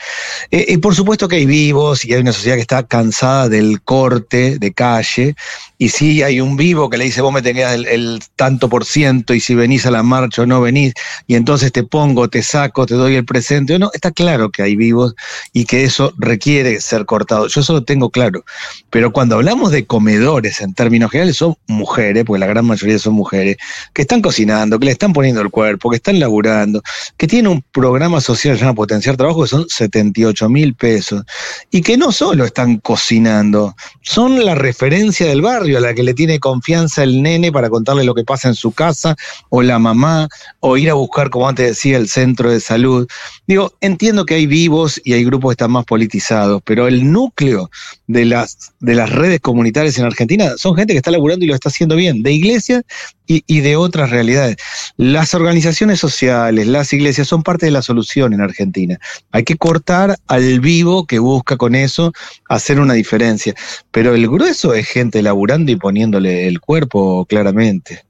[0.58, 3.80] Eh, y por supuesto que hay vivos y hay una sociedad que está cansada del
[3.80, 5.36] corte de calle.
[5.80, 9.34] Y sí hay un vivo que le dice, vos me tenés el, tanto por ciento
[9.34, 10.94] y si venís a la marcha o no venís,
[11.28, 13.90] y entonces te pongo, te saco, te doy el presente no.
[13.94, 15.14] Está claro que hay vivos
[15.52, 17.46] y que eso requiere ser cortado.
[17.46, 18.44] Yo eso lo tengo claro.
[18.90, 23.14] Pero cuando hablamos de comedores en términos generales, son mujeres, porque la gran mayoría son
[23.14, 23.58] mujeres,
[23.92, 26.82] que están cocinando, que le están poniendo el cuerpo, que están laburando,
[27.16, 31.24] que tienen un programa social que se llama Potenciar Trabajo, que son 78 mil pesos,
[31.70, 36.14] y que no solo están cocinando, son la referencia del barrio a la que le
[36.14, 39.16] tiene confianza el nene para contarle lo que pasa en su casa,
[39.50, 40.28] o la mamá,
[40.60, 43.08] o ir a buscar, como antes decía, el centro de salud.
[43.46, 47.70] Digo, entiendo que hay vivos y hay grupos que están más politizados, pero el núcleo
[48.08, 51.54] de las, de las redes comunitarias en Argentina son gente que está laburando y lo
[51.54, 52.82] está haciendo bien, de iglesias
[53.26, 54.56] y, y de otras realidades.
[54.96, 58.98] Las organizaciones sociales, las iglesias son parte de la solución en Argentina.
[59.30, 62.12] Hay que cortar al vivo que busca con eso
[62.48, 63.54] hacer una diferencia.
[63.90, 68.04] Pero el grueso es gente laburando y poniéndole el cuerpo claramente.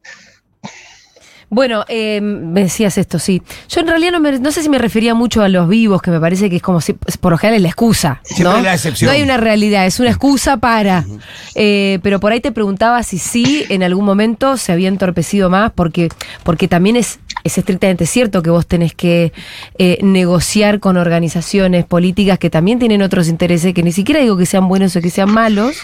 [1.50, 3.42] Bueno, eh, me decías esto, sí.
[3.70, 6.10] Yo en realidad no, me- no sé si me refería mucho a los vivos, que
[6.10, 8.20] me parece que es como si, por lo general es la excusa.
[8.40, 8.56] ¿no?
[8.58, 9.08] es la excepción.
[9.08, 11.06] No hay una realidad, es una excusa para.
[11.54, 15.72] Eh, pero por ahí te preguntaba si sí en algún momento se había entorpecido más,
[15.74, 16.10] porque,
[16.42, 19.32] porque también es, es estrictamente cierto que vos tenés que
[19.78, 24.44] eh, negociar con organizaciones políticas que también tienen otros intereses, que ni siquiera digo que
[24.44, 25.76] sean buenos o que sean malos,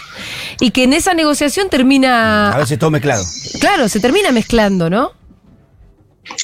[0.59, 2.55] y que en esa negociación A termina.
[2.55, 3.23] veces todo mezclado.
[3.59, 5.11] Claro, se termina mezclando, ¿no?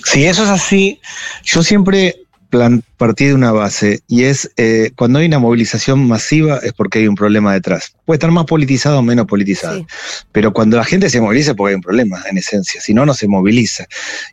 [0.06, 1.00] Si eso es así,
[1.44, 2.16] yo siempre
[2.50, 7.00] plan- partí de una base y es eh, cuando hay una movilización masiva es porque
[7.00, 7.94] hay un problema detrás.
[8.06, 9.86] Puede estar más politizado o menos politizado, Sí.
[10.34, 13.06] pero cuando la gente se moviliza es porque hay un problema, en esencia, si no,
[13.06, 13.86] no se moviliza.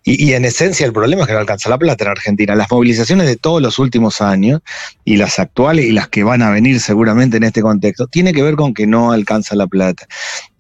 [0.05, 2.55] Y, y en esencia el problema es que no alcanza la plata en Argentina.
[2.57, 4.61] Las movilizaciones de todos los últimos años
[5.05, 8.43] y las actuales y las que van a venir seguramente en este contexto, tiene que
[8.43, 10.07] ver con que no alcanza la plata.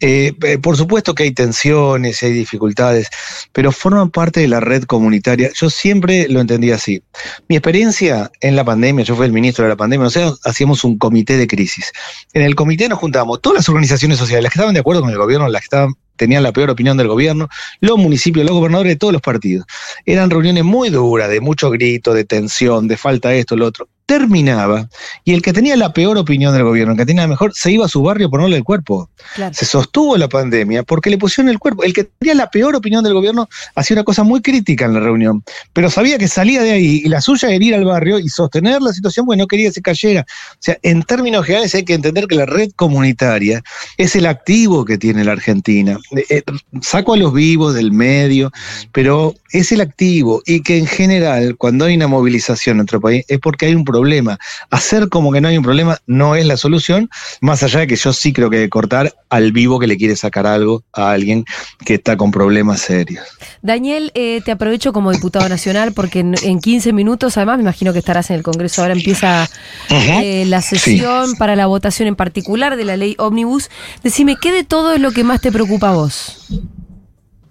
[0.00, 3.08] Eh, eh, por supuesto que hay tensiones, hay dificultades,
[3.52, 5.50] pero forman parte de la red comunitaria.
[5.54, 7.02] Yo siempre lo entendí así.
[7.48, 10.98] Mi experiencia en la pandemia, yo fui el ministro de la pandemia, o hacíamos un
[10.98, 11.92] comité de crisis.
[12.32, 15.10] En el comité nos juntábamos todas las organizaciones sociales, las que estaban de acuerdo con
[15.10, 17.48] el gobierno, las que estaban tenían la peor opinión del gobierno,
[17.80, 19.66] los municipios, los gobernadores de todos los partidos.
[20.04, 23.88] Eran reuniones muy duras, de mucho grito, de tensión, de falta de esto, lo otro.
[24.08, 24.88] Terminaba
[25.22, 27.70] y el que tenía la peor opinión del gobierno, el que tenía la mejor, se
[27.70, 29.10] iba a su barrio a ponerle el cuerpo.
[29.34, 29.52] Claro.
[29.52, 31.84] Se sostuvo la pandemia porque le pusieron el cuerpo.
[31.84, 35.00] El que tenía la peor opinión del gobierno hacía una cosa muy crítica en la
[35.00, 35.44] reunión,
[35.74, 38.80] pero sabía que salía de ahí y la suya era ir al barrio y sostener
[38.80, 40.24] la situación porque no quería que se cayera.
[40.52, 43.62] O sea, en términos generales hay que entender que la red comunitaria
[43.98, 45.98] es el activo que tiene la Argentina.
[46.16, 46.42] Eh, eh,
[46.80, 48.50] saco a los vivos del medio,
[48.90, 53.26] pero es el activo y que en general cuando hay una movilización en nuestro país
[53.28, 54.38] es porque hay un problema problema.
[54.70, 57.96] Hacer como que no hay un problema no es la solución, más allá de que
[57.96, 61.44] yo sí creo que cortar al vivo que le quiere sacar algo a alguien
[61.84, 63.24] que está con problemas serios.
[63.62, 67.92] Daniel, eh, te aprovecho como diputado nacional porque en, en 15 minutos, además, me imagino
[67.92, 68.82] que estarás en el Congreso.
[68.82, 69.48] Ahora empieza
[69.90, 73.70] eh, la sesión para la votación en particular de la ley Omnibus.
[74.02, 76.46] Decime, ¿qué de todo es lo que más te preocupa a vos?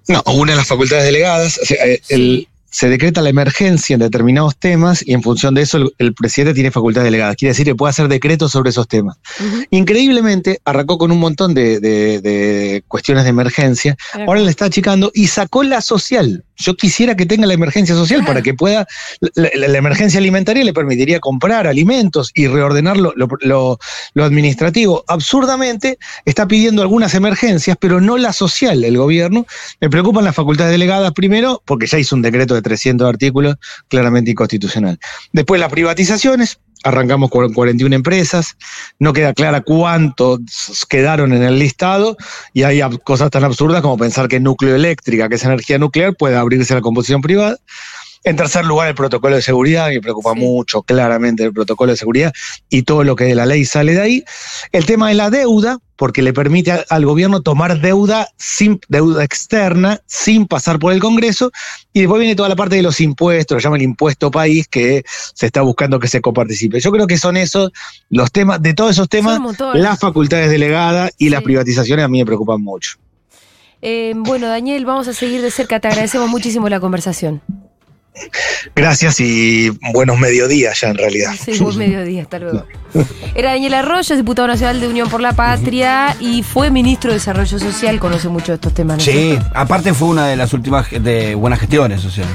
[0.08, 4.00] No, una de las facultades delegadas, o sea, eh, el- se decreta la emergencia en
[4.02, 7.36] determinados temas y en función de eso el, el presidente tiene facultades delegadas.
[7.36, 9.18] Quiere decir que puede hacer decretos sobre esos temas.
[9.72, 13.96] Increíblemente, arrancó con un montón de, de- de cuestiones de emergencia,
[14.28, 16.44] ahora le está achicando y sacó la social.
[16.58, 18.88] Yo quisiera que tenga la emergencia social para que pueda,
[19.36, 23.80] la, la- la emergencia alimentaria le permitiría comprar alimentos y reordenar lo, lo- lo-
[24.14, 25.04] lo administrativo.
[25.08, 29.46] Absurdamente está pidiendo algunas emergencias, pero no la social, el gobierno.
[29.82, 33.56] Me preocupan las facultades delegadas primero, porque ya hizo un decreto de 300 artículos
[33.88, 35.00] claramente inconstitucional.
[35.32, 38.58] Después las privatizaciones, arrancamos con 41 empresas,
[39.00, 42.18] no queda clara cuántos quedaron en el listado
[42.54, 46.38] y hay cosas tan absurdas como pensar que núcleo eléctrica, que es energía nuclear, puede
[46.38, 47.58] abrirse a la composición privada.
[48.24, 50.40] En tercer lugar, el protocolo de seguridad, me preocupa Sí.
[50.40, 52.34] mucho claramente el protocolo de seguridad
[52.70, 54.24] y todo lo que de la ley sale de ahí.
[54.72, 59.24] El tema de la deuda, porque le permite a- al gobierno tomar deuda sin deuda
[59.24, 61.52] externa, sin pasar por el Congreso,
[61.94, 65.04] y después viene toda la parte de los impuestos, lo llama el impuesto país, que
[65.34, 66.80] se está buscando que se coparticipe.
[66.80, 67.72] Yo creo que son esos
[68.10, 69.40] los temas, de todos esos temas,
[69.74, 72.98] las facultades delegadas y las privatizaciones a mí me preocupan mucho.
[73.82, 75.80] Eh, bueno, Daniel, vamos a seguir de cerca.
[75.80, 77.42] Te agradecemos muchísimo la conversación.
[78.76, 81.34] Gracias y buenos mediodías ya en realidad.
[81.44, 82.66] Sí, buen mediodía, hasta luego.
[83.36, 87.60] Era Daniel Arroyo, diputado nacional de Unión por la Patria y fue ministro de Desarrollo
[87.60, 88.98] Social, conoce mucho de estos temas.
[88.98, 92.26] ¿no es Sí, aparte fue una de las últimas de buenas gestiones, o sea,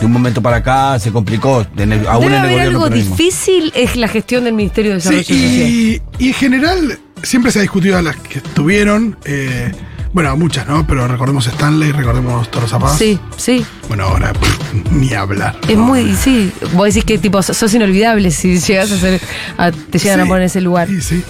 [0.00, 2.90] de un momento para acá se complicó, en el- aún Debe en el haber algo
[2.90, 5.68] difícil, es la gestión del Ministerio de Sí, Desarrollo Social.
[5.70, 9.16] y, y en general siempre se ha discutido a las que estuvieron.
[9.24, 9.72] eh,
[10.16, 10.86] bueno, muchas, ¿no?
[10.86, 12.96] Pero recordemos Stanley, recordemos Toro Zapaz.
[12.96, 13.62] Sí, sí.
[13.86, 15.54] Bueno, ahora pff, ni hablar.
[15.68, 15.84] Es ¿no?
[15.84, 16.50] muy, sí.
[16.72, 19.20] Vos decís que tipo sos inolvidable si llegas a ser,
[19.58, 20.88] a- te llegan a Sí, poner en ese lugar.
[20.88, 21.22] Y sí.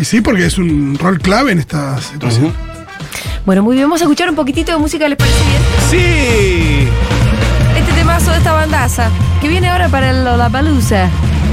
[0.00, 2.52] Y sí, porque es un rol clave en esta situación.
[3.44, 5.62] Bueno, muy bien, vamos a escuchar un poquitito de música, ¿les parece bien?
[5.90, 6.88] Sí.
[7.76, 9.08] Este temazo de esta bandaza,
[9.40, 11.08] que viene ahora para el Lollapalooza.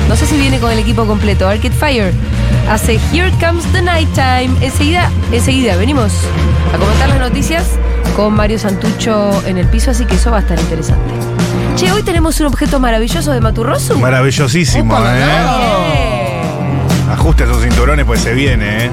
[0.07, 1.47] No sé si viene con el equipo completo.
[1.49, 2.13] Arcade Fire
[2.69, 4.49] hace Here Comes the Nighttime.
[4.61, 6.11] Enseguida, enseguida venimos
[6.73, 7.65] a comentar las noticias
[8.15, 11.13] con Mario Santucho en el piso, así que eso va a estar interesante.
[11.75, 13.97] Che, hoy tenemos un objeto maravilloso de Maturroso.
[13.99, 16.41] Maravillosísimo, ¿eh?
[17.11, 18.91] Ajuste esos cinturones, pues se viene, ¿eh?